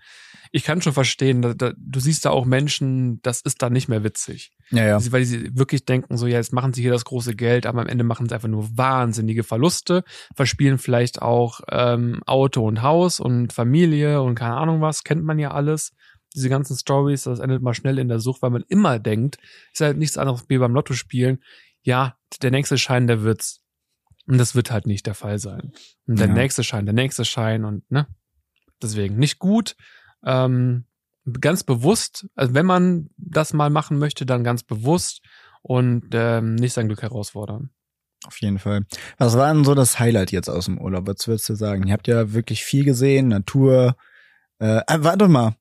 [0.53, 3.89] ich kann schon verstehen, da, da, du siehst da auch Menschen, das ist da nicht
[3.89, 4.53] mehr witzig.
[4.71, 5.13] Ja, ja.
[5.13, 7.87] Weil sie wirklich denken, so, ja, jetzt machen sie hier das große Geld, aber am
[7.87, 13.53] Ende machen sie einfach nur wahnsinnige Verluste, verspielen vielleicht auch ähm, Auto und Haus und
[13.53, 15.93] Familie und keine Ahnung was, kennt man ja alles.
[16.35, 19.39] Diese ganzen Stories, das endet mal schnell in der Sucht, weil man immer denkt,
[19.73, 21.43] ist halt nichts anderes wie beim Lotto spielen.
[21.83, 23.63] Ja, der nächste Schein, der wird's.
[24.27, 25.73] Und das wird halt nicht der Fall sein.
[26.07, 26.35] Und der ja.
[26.35, 28.07] nächste Schein, der nächste Schein und, ne?
[28.83, 29.75] Deswegen nicht gut.
[30.25, 30.85] Ähm,
[31.41, 35.21] ganz bewusst, also wenn man das mal machen möchte, dann ganz bewusst
[35.63, 37.71] und ähm, nicht sein Glück herausfordern.
[38.27, 38.85] Auf jeden Fall.
[39.19, 41.07] Was war denn so das Highlight jetzt aus dem Urlaub?
[41.07, 41.87] Was würdest du sagen?
[41.87, 43.97] Ihr habt ja wirklich viel gesehen, Natur.
[44.59, 45.55] Äh, äh, warte mal.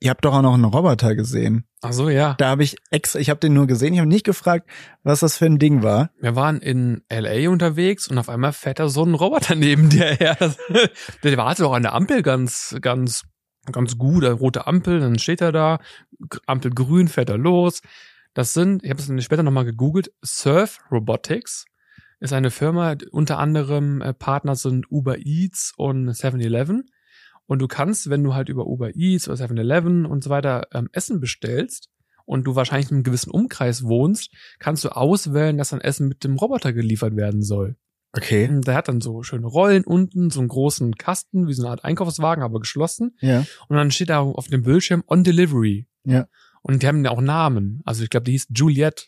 [0.00, 1.64] Ihr habt doch auch noch einen Roboter gesehen.
[1.82, 2.34] Ach so, ja.
[2.38, 4.70] Da habe ich extra, ich habe den nur gesehen, ich habe nicht gefragt,
[5.02, 6.10] was das für ein Ding war.
[6.20, 10.06] Wir waren in LA unterwegs und auf einmal fährt da so ein Roboter neben dir
[10.14, 10.36] her.
[11.24, 13.24] Der wartet auch an der Ampel ganz, ganz,
[13.72, 15.78] ganz gut, rote Ampel, dann steht er da,
[16.46, 17.80] Ampel grün, fährt er los.
[18.34, 21.64] Das sind, ich habe es später nochmal gegoogelt, Surf Robotics
[22.20, 26.90] ist eine Firma, unter anderem äh, Partner sind Uber Eats und 7-Eleven.
[27.46, 30.88] Und du kannst, wenn du halt über Uber Eats oder 7-Eleven und so weiter ähm,
[30.92, 31.88] Essen bestellst
[32.26, 36.24] und du wahrscheinlich in einem gewissen Umkreis wohnst, kannst du auswählen, dass dein Essen mit
[36.24, 37.76] dem Roboter geliefert werden soll.
[38.12, 38.48] Okay.
[38.48, 41.70] Und der hat dann so schöne Rollen unten, so einen großen Kasten, wie so eine
[41.70, 43.16] Art Einkaufswagen, aber geschlossen.
[43.20, 43.44] Ja.
[43.68, 45.86] Und dann steht da auf dem Bildschirm On Delivery.
[46.04, 46.26] Ja.
[46.62, 47.82] Und die haben ja auch Namen.
[47.84, 49.04] Also ich glaube, die hieß Juliette,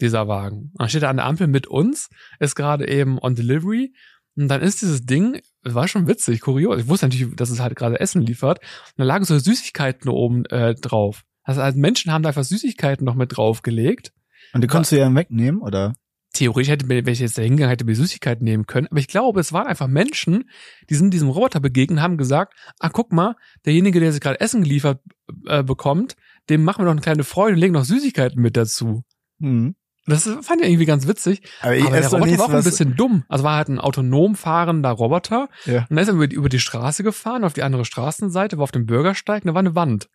[0.00, 0.70] dieser Wagen.
[0.72, 3.94] Und dann steht er an der Ampel mit uns, ist gerade eben on delivery.
[4.36, 6.80] Und dann ist dieses Ding, war schon witzig, kurios.
[6.80, 8.58] Ich wusste natürlich, dass es halt gerade Essen liefert.
[8.60, 11.24] Und da lagen so Süßigkeiten oben äh, drauf.
[11.42, 14.12] Also halt Menschen haben da einfach Süßigkeiten noch mit draufgelegt.
[14.52, 15.94] Und die konntest du ja wegnehmen, oder?
[16.32, 18.86] Theoretisch hätte wenn ich jetzt da hingegangen hätte, mir Süßigkeiten nehmen können.
[18.90, 20.48] Aber ich glaube, es waren einfach Menschen,
[20.88, 24.40] die sind diesem Roboter begegnet und haben gesagt, ah, guck mal, derjenige, der sich gerade
[24.40, 25.00] Essen geliefert
[25.46, 26.16] äh, bekommt,
[26.48, 29.02] dem machen wir noch eine kleine Freude und legen noch Süßigkeiten mit dazu.
[29.38, 29.74] Mhm.
[30.06, 31.42] Das fand ich irgendwie ganz witzig.
[31.60, 33.24] Aber, ich Aber der Roboter war auch ein bisschen dumm.
[33.28, 35.48] Also war halt ein autonom fahrender Roboter.
[35.64, 35.86] Ja.
[35.88, 38.86] Und dann ist er über die, Straße gefahren, auf die andere Straßenseite, war auf dem
[38.86, 40.08] Bürgersteig, und da war eine Wand.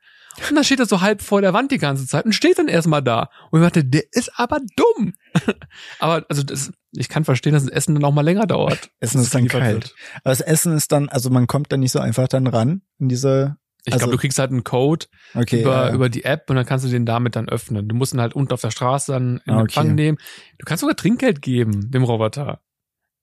[0.49, 2.67] Und dann steht er so halb vor der Wand die ganze Zeit und steht dann
[2.67, 3.29] erstmal da.
[3.49, 5.13] Und ich dachte, der ist aber dumm.
[5.99, 8.91] aber also das, ich kann verstehen, dass das Essen dann auch mal länger dauert.
[8.99, 9.73] Essen ist dann kalt.
[9.73, 9.95] wird.
[10.23, 13.09] Aber das Essen ist dann, also man kommt dann nicht so einfach dann ran in
[13.09, 13.57] diese,
[13.88, 15.61] Ich Also- glaube, du kriegst halt einen Code okay.
[15.61, 15.93] über, ja.
[15.93, 17.88] über die App und dann kannst du den damit dann öffnen.
[17.88, 19.93] Du musst ihn halt unten auf der Straße dann in Ah, Empfang okay.
[19.95, 20.17] nehmen.
[20.57, 22.61] Du kannst sogar Trinkgeld geben, dem Roboter.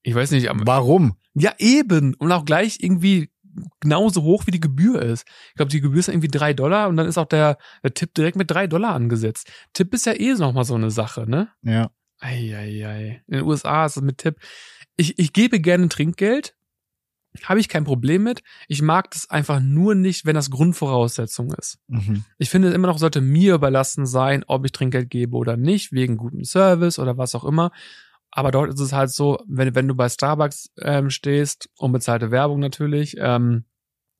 [0.02, 1.16] Ich weiß nicht, Warum?
[1.34, 2.14] Ja, eben.
[2.14, 3.30] Und auch gleich irgendwie
[3.80, 5.26] genauso hoch, wie die Gebühr ist.
[5.50, 8.12] Ich glaube, die Gebühr ist irgendwie drei Dollar und dann ist auch der, der Tipp
[8.14, 9.50] direkt mit drei Dollar angesetzt.
[9.74, 11.48] Tipp ist ja eh noch mal so eine Sache, ne?
[11.62, 11.90] Ja.
[12.20, 13.22] Eieiei.
[13.28, 14.36] In den USA ist es mit Tipp.
[14.96, 16.54] Ich, ich gebe gerne Trinkgeld.
[17.42, 18.42] Habe ich kein Problem mit.
[18.68, 21.78] Ich mag das einfach nur nicht, wenn das Grundvoraussetzung ist.
[21.88, 22.24] Mhm.
[22.38, 26.16] Ich finde, immer noch sollte mir überlassen sein, ob ich Trinkgeld gebe oder nicht, wegen
[26.16, 27.72] gutem Service oder was auch immer.
[28.30, 32.60] Aber dort ist es halt so, wenn, wenn du bei Starbucks ähm, stehst, unbezahlte Werbung
[32.60, 33.64] natürlich, ähm,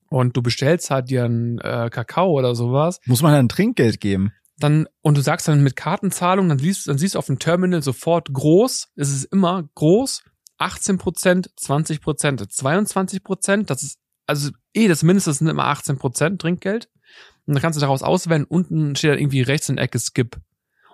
[0.08, 4.32] und du bestellst halt dir einen äh, Kakao oder sowas, Muss man dann Trinkgeld geben?
[4.58, 7.82] dann, und du sagst dann mit Kartenzahlung, dann siehst, dann siehst du auf dem Terminal
[7.82, 10.22] sofort groß, es ist immer groß,
[10.58, 15.98] 18 Prozent, 20 Prozent, 22 Prozent, das ist, also eh, das mindestens sind immer 18
[15.98, 16.88] Prozent Trinkgeld.
[17.46, 20.38] Und dann kannst du daraus auswählen, unten steht dann irgendwie rechts in der Ecke Skip.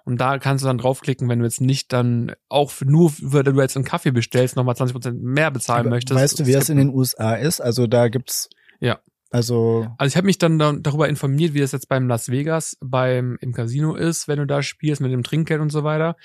[0.04, 3.60] Und da kannst du dann draufklicken, wenn du jetzt nicht dann auch nur, wenn du
[3.60, 6.18] jetzt einen Kaffee bestellst, nochmal 20 Prozent mehr bezahlen Aber möchtest.
[6.18, 7.60] weißt du, wie das in den USA ist?
[7.60, 8.48] Also da gibt's.
[8.80, 8.98] Ja.
[9.30, 9.86] Also.
[9.98, 13.38] Also ich habe mich dann da, darüber informiert, wie das jetzt beim Las Vegas beim
[13.40, 16.16] im Casino ist, wenn du da spielst mit dem Trinkgeld und so weiter.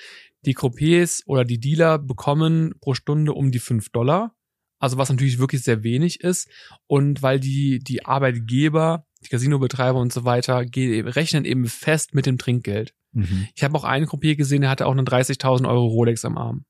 [0.46, 4.34] Die Croupiers oder die Dealer bekommen pro Stunde um die fünf Dollar.
[4.78, 6.48] Also was natürlich wirklich sehr wenig ist.
[6.86, 12.38] Und weil die, die Arbeitgeber, die Casinobetreiber und so weiter, rechnen eben fest mit dem
[12.38, 12.94] Trinkgeld.
[13.12, 13.48] Mhm.
[13.54, 16.64] Ich habe auch einen Croupier gesehen, der hatte auch eine 30.000 Euro Rolex am Arm.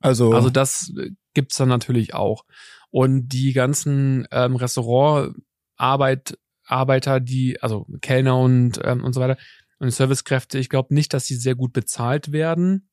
[0.00, 0.32] Also.
[0.32, 2.44] Also das äh, gibt's dann natürlich auch.
[2.90, 9.38] Und die ganzen ähm, Restaurantarbeit, Arbeiter, die, also Kellner und, ähm, und so weiter
[9.78, 12.88] und Servicekräfte, ich glaube nicht, dass sie sehr gut bezahlt werden,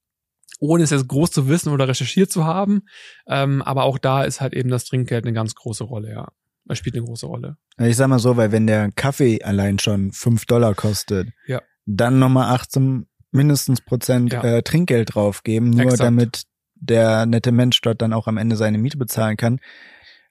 [0.60, 2.84] ohne es jetzt groß zu wissen oder recherchiert zu haben.
[3.28, 6.28] Ähm, aber auch da ist halt eben das Trinkgeld eine ganz große Rolle, ja.
[6.68, 7.58] Das spielt eine große Rolle.
[7.78, 11.62] ich sag mal so, weil wenn der Kaffee allein schon fünf Dollar kostet, Ja.
[11.86, 14.44] dann nochmal 18 mindestens Prozent Ja.
[14.44, 16.00] äh, Trinkgeld draufgeben, nur Exakt.
[16.02, 16.44] damit
[16.76, 19.60] der nette Mensch dort dann auch am Ende seine Miete bezahlen kann.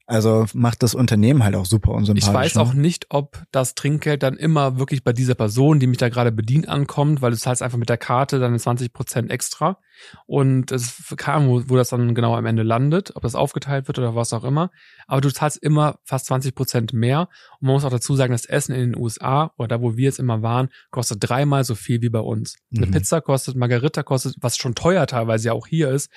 [0.06, 2.28] Also macht das Unternehmen halt auch super unsympathisch.
[2.28, 2.60] Ich weiß ne?
[2.60, 6.30] auch nicht, ob das Trinkgeld dann immer wirklich bei dieser Person, die mich da gerade
[6.30, 9.78] bedient, ankommt, weil du zahlst einfach mit der Karte dann 20 Prozent extra.
[10.26, 13.98] Und es kam, wo, wo das dann genau am Ende landet, ob das aufgeteilt wird
[13.98, 14.70] oder was auch immer.
[15.06, 17.28] Aber du zahlst immer fast 20 Prozent mehr.
[17.60, 20.04] Und man muss auch dazu sagen, das Essen in den USA oder da, wo wir
[20.04, 22.56] jetzt immer waren, kostet dreimal so viel wie bei uns.
[22.76, 22.90] Eine Mhm.
[22.90, 26.10] Pizza kostet, Margarita kostet, was schon teuer teilweise ja auch hier ist,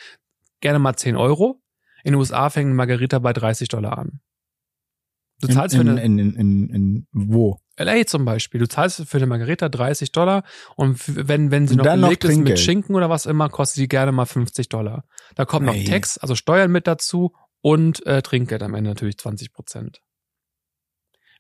[0.59, 1.61] gerne mal 10 Euro.
[2.07, 4.21] In den USA fängt eine Margarita bei 30 Dollar an.
[5.41, 7.59] Du zahlst in, für in, eine, in, in, in, in wo?
[7.77, 8.61] LA zum Beispiel.
[8.61, 10.43] Du zahlst für eine Margarita 30 Dollar
[10.77, 12.59] und wenn, wenn sie noch belegt ist mit.
[12.59, 15.03] Schinken oder was immer, kostet die gerne mal 50 Dollar.
[15.35, 15.75] Da kommt noch.
[15.83, 19.99] Tax, also Steuern mit dazu und äh, Trinkgeld am Ende natürlich 20 Prozent.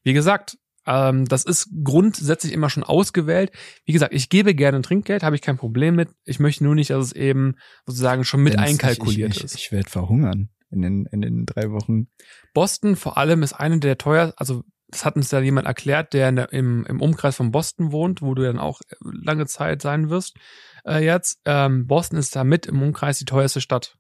[0.03, 3.51] Wie gesagt, Ähm, das ist grundsätzlich immer schon ausgewählt.
[3.85, 6.09] Wie gesagt, ich gebe gerne Trinkgeld, habe ich kein Problem mit.
[6.23, 7.55] Ich möchte nur nicht, dass es eben
[7.85, 9.55] sozusagen schon mit Wenn's- einkalkuliert ich, ich, ist.
[9.55, 12.07] Ich, ich werde verhungern in den, in den drei Wochen.
[12.53, 16.31] Boston vor allem ist eine der teuersten, also das hat uns ja jemand erklärt, der
[16.31, 20.37] der, im, im Umkreis von Boston wohnt, wo du dann auch lange Zeit sein wirst.
[20.85, 23.97] Äh, jetzt, ähm, Boston ist da mit im Umkreis die teuerste Stadt.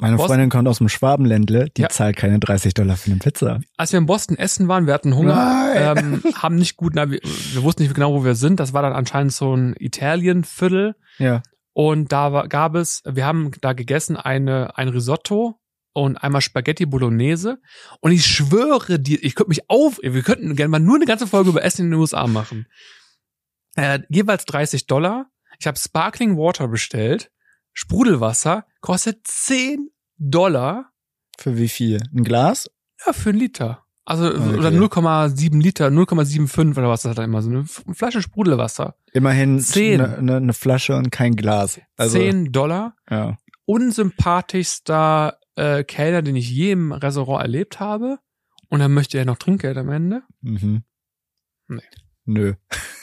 [0.00, 1.90] Meine Boston- Freundin kommt aus dem Schwabenländle, die Ja.
[1.90, 3.60] zahlt keine 30 Dollar für eine Pizza.
[3.76, 7.20] Als wir in Boston essen waren, wir hatten Hunger, ähm, haben nicht gut, na, wir,
[7.22, 8.58] wir wussten nicht genau, wo wir sind.
[8.58, 10.96] Das war dann anscheinend so ein Italien-Viertel.
[11.18, 11.42] Ja.
[11.72, 15.59] Und da war, gab es, wir haben da gegessen eine, ein Risotto
[15.92, 17.60] und einmal Spaghetti Bolognese.
[18.00, 21.26] Und ich schwöre dir, ich könnte mich auf, wir könnten gerne mal nur eine ganze
[21.26, 22.66] Folge über Essen in den USA machen.
[23.76, 25.26] Äh, jeweils 30 Dollar.
[25.58, 27.30] Ich habe Sparkling Water bestellt.
[27.72, 30.90] Sprudelwasser kostet 10 Dollar.
[31.38, 32.02] Für wie viel?
[32.14, 32.70] Ein Glas?
[33.06, 33.84] Ja, für einen Liter.
[34.04, 34.58] Also, Okay.
[34.58, 37.50] oder 0,7 Liter, 0,75 oder was das hat er immer so.
[37.50, 37.64] Eine
[37.94, 38.96] Flasche Sprudelwasser.
[39.12, 40.00] Immerhin Zehn.
[40.00, 41.80] eine ne, ne Flasche und kein Glas.
[41.96, 42.96] Also, 10 Dollar.
[43.08, 43.38] Ja.
[43.66, 48.18] unsympathischster äh, Kellner, den ich je im Restaurant erlebt habe.
[48.68, 50.22] Und dann möchte er noch Trinkgeld am Ende.
[50.40, 50.84] Mhm.
[51.68, 51.82] Nee.
[52.24, 52.54] Nö.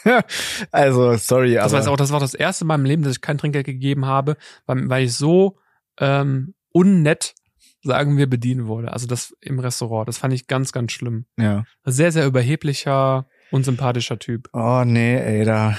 [0.72, 1.86] also, sorry, Das, aber.
[1.86, 4.38] war auch, das war das erste Mal im Leben, dass ich kein Trinkgeld gegeben habe,
[4.66, 5.60] weil, weil ich so
[5.99, 7.36] ähm, unnett,
[7.84, 8.91] sagen wir, bedient wurde.
[8.91, 10.08] Also das im Restaurant.
[10.08, 11.26] Das fand ich ganz, ganz schlimm.
[11.38, 11.66] ja.
[11.84, 14.49] Sehr, sehr überheblicher, unsympathischer Typ.
[14.53, 15.78] Oh, nee, ey, da,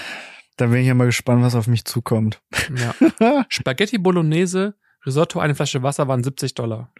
[0.56, 2.42] da bin ich ja mal gespannt, was auf mich zukommt.
[2.76, 3.44] Ja.
[3.48, 4.74] Spaghetti Bolognese,
[5.08, 6.92] Risotto, eine Flasche Wasser waren 70 Dollar.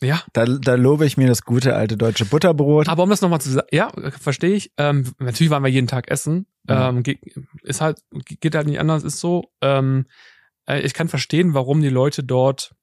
[0.00, 2.88] Ja, Da, da lobe ich mir das gute alte deutsche Butterbrot.
[2.88, 3.90] Aber um das nochmal zu sagen, ja,
[4.20, 4.72] verstehe ich.
[4.76, 6.46] Ähm, natürlich waren wir jeden Tag essen.
[6.68, 6.90] Ja.
[6.90, 7.02] Ähm,
[7.62, 9.52] ist halt, geht halt nicht anders, ist so.
[9.60, 10.06] Ähm,
[10.66, 12.74] äh, ich kann verstehen, warum die Leute dort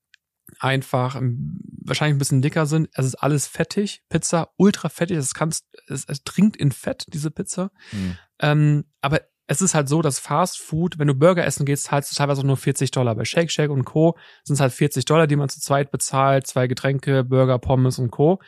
[0.59, 2.89] einfach ähm, wahrscheinlich ein bisschen dicker sind.
[2.93, 4.03] Es ist alles fettig.
[4.09, 5.17] Pizza, ultra fettig.
[5.17, 7.71] Es, kannst, es, es trinkt in Fett, diese Pizza.
[7.89, 8.17] Hm.
[8.39, 9.21] Ähm, aber
[9.51, 12.39] es ist halt so, dass Fast Food, wenn du Burger essen gehst, zahlst du teilweise
[12.41, 13.15] auch nur 40 Dollar.
[13.15, 14.17] Bei Shake Shack und Co.
[14.43, 18.11] sind es halt 40 Dollar, die man zu zweit bezahlt, zwei Getränke, Burger, Pommes und
[18.11, 18.39] Co.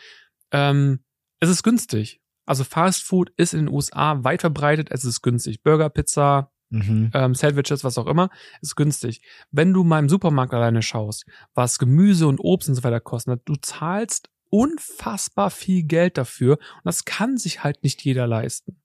[0.51, 1.03] Ähm,
[1.41, 2.21] es ist günstig.
[2.45, 5.61] Also Fast Food ist in den USA weit verbreitet, es ist günstig.
[5.61, 7.11] Burger, Pizza, Mhm.
[7.13, 8.29] ähm, Sandwiches, was auch immer,
[8.61, 9.21] ist günstig.
[9.51, 13.41] Wenn du mal im Supermarkt alleine schaust, was Gemüse und Obst und so weiter kostet,
[13.45, 18.77] du zahlst unfassbar viel Geld dafür und das kann sich halt nicht jeder leisten.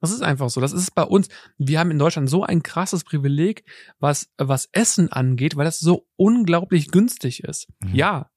[0.00, 0.60] Das ist einfach so.
[0.60, 1.28] Das ist bei uns.
[1.58, 3.64] Wir haben in Deutschland so ein krasses Privileg,
[3.98, 7.68] was, was Essen angeht, weil das so unglaublich günstig ist.
[7.80, 7.94] Mhm.
[7.94, 8.30] Ja,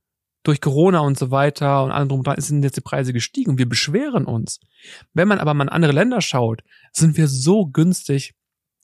[0.44, 3.68] durch Corona und so weiter und und dran sind jetzt die Preise gestiegen und wir
[3.68, 4.60] beschweren uns.
[5.14, 8.36] Wenn man aber mal in andere Länder schaut, sind wir so günstig,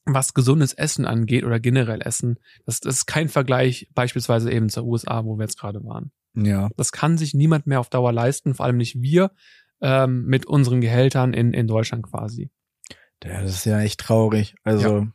[0.06, 2.38] was gesundes Essen angeht oder generell Essen.
[2.66, 6.12] Das, das ist kein Vergleich beispielsweise eben zur USA, wo wir jetzt gerade waren.
[6.36, 6.70] Ja.
[6.78, 9.32] Das kann sich niemand mehr auf Dauer leisten, vor allem nicht wir
[9.82, 12.52] ähm, mit unseren Gehältern in, in Deutschland quasi.
[13.24, 14.56] Ja, das ist ja echt traurig.
[14.64, 15.08] Also,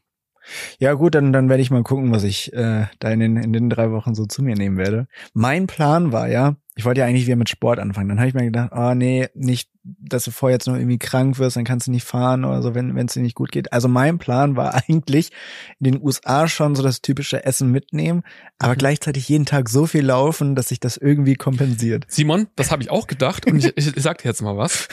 [0.79, 3.53] ja, gut, dann, dann werde ich mal gucken, was ich äh, da in den, in
[3.53, 5.07] den drei Wochen so zu mir nehmen werde.
[5.33, 8.09] Mein Plan war ja, ich wollte ja eigentlich wieder mit Sport anfangen.
[8.09, 11.39] Dann habe ich mir gedacht, oh nee, nicht, dass du vorher jetzt noch irgendwie krank
[11.39, 13.73] wirst, dann kannst du nicht fahren oder so, wenn es dir nicht gut geht.
[13.73, 15.31] Also mein Plan war eigentlich,
[15.79, 18.23] in den USA schon so das typische Essen mitnehmen,
[18.59, 18.79] aber Mhm.
[18.79, 22.07] gleichzeitig jeden Tag so viel laufen, dass sich das irgendwie kompensiert.
[22.09, 24.89] Simon, das habe ich auch gedacht und ich, ich, ich sag dir jetzt mal was.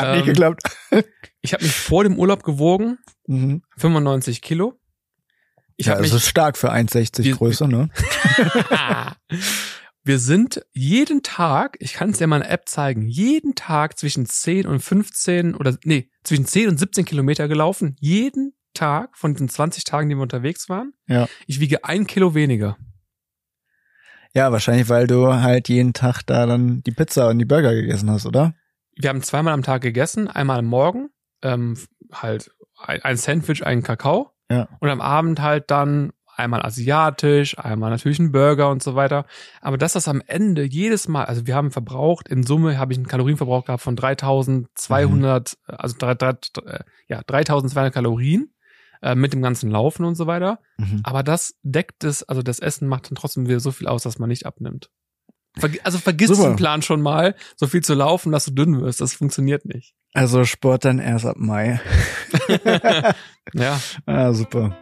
[0.00, 0.62] Hat nicht Ähm, geklappt.
[1.42, 3.62] Ich habe mich vor dem Urlaub gewogen, Mhm.
[3.78, 4.74] 95 Kilo.
[5.76, 7.88] Ich ja, das mich ist stark für 1,60 Wir- Größe, ne?
[10.02, 13.98] Wir sind jeden Tag, ich kann es dir mal in der App zeigen, jeden Tag
[13.98, 17.96] zwischen 10 und 15 oder nee, zwischen 10 und 17 Kilometer gelaufen.
[18.00, 20.92] Jeden Tag von den 20 Tagen, die wir unterwegs waren.
[21.06, 21.28] Ja.
[21.46, 22.76] Ich wiege ein Kilo weniger.
[24.34, 28.10] Ja, wahrscheinlich, weil du halt jeden Tag da dann die Pizza und die Burger gegessen
[28.10, 28.54] hast, oder?
[28.96, 31.10] Wir haben zweimal am Tag gegessen, einmal am Morgen,
[31.42, 31.78] ähm,
[32.12, 34.32] halt ein ein Sandwich, einen Kakao.
[34.50, 34.68] Ja.
[34.80, 39.26] Und am Abend halt dann einmal asiatisch, einmal natürlich ein Burger und so weiter.
[39.60, 42.98] Aber dass das am Ende jedes Mal, also wir haben verbraucht, in Summe habe ich
[42.98, 46.30] einen Kalorienverbrauch gehabt von 3200, also drei, drei,
[46.66, 48.52] äh, ja, 3200 Kalorien
[49.02, 50.60] äh, mit dem ganzen Laufen und so weiter.
[50.78, 51.00] Mhm.
[51.04, 54.18] Aber das deckt es, also das Essen macht dann trotzdem wieder so viel aus, dass
[54.18, 54.90] man nicht abnimmt.
[55.82, 56.50] Also vergiss Super.
[56.50, 59.00] den Plan schon mal, so viel zu laufen, dass du dünn wirst.
[59.00, 59.94] Das funktioniert nicht.
[60.14, 61.80] Also Sport dann erst ab Mai.
[63.52, 64.76] Ja, ah, super.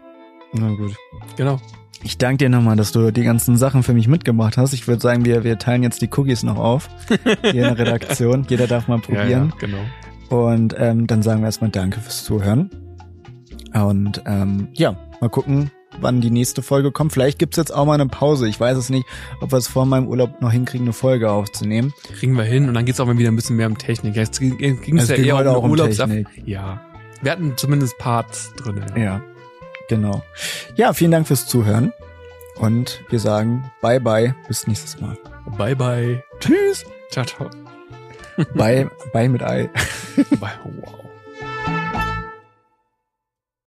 [0.52, 0.94] Na gut.
[1.36, 1.58] genau.
[2.02, 4.72] Ich danke dir nochmal, dass du die ganzen Sachen für mich mitgebracht hast.
[4.72, 6.88] Ich würde sagen, wir, wir teilen jetzt die Cookies noch auf.
[7.42, 8.46] Hier in der Redaktion.
[8.48, 9.28] Jeder darf mal probieren.
[9.30, 9.84] Ja, ja, genau.
[10.28, 12.70] Und ähm, dann sagen wir erstmal Danke fürs Zuhören.
[13.72, 17.12] Und ähm, ja, mal gucken, wann die nächste Folge kommt.
[17.12, 18.48] Vielleicht gibt's jetzt auch mal eine Pause.
[18.48, 19.06] Ich weiß es nicht,
[19.40, 21.92] ob wir es vor meinem Urlaub noch hinkriegen, eine Folge aufzunehmen.
[22.18, 24.16] Kriegen wir hin und dann geht's auch mal wieder ein bisschen mehr um Technik.
[24.16, 26.28] Jetzt ging es Es ja ging eher um um Urlaubs Technik.
[26.44, 26.80] Ja.
[27.22, 28.84] Wir hatten zumindest Parts drin.
[28.96, 29.22] Ja,
[29.88, 30.22] genau.
[30.76, 31.92] Ja, vielen Dank fürs Zuhören.
[32.56, 35.16] Und wir sagen bye bye, bis nächstes Mal.
[35.56, 36.22] Bye bye.
[36.40, 36.84] Tschüss.
[37.10, 37.50] Ciao, ciao.
[38.54, 39.68] Bye, bye mit Ei.
[40.38, 40.50] Bye.
[40.64, 41.07] Wow.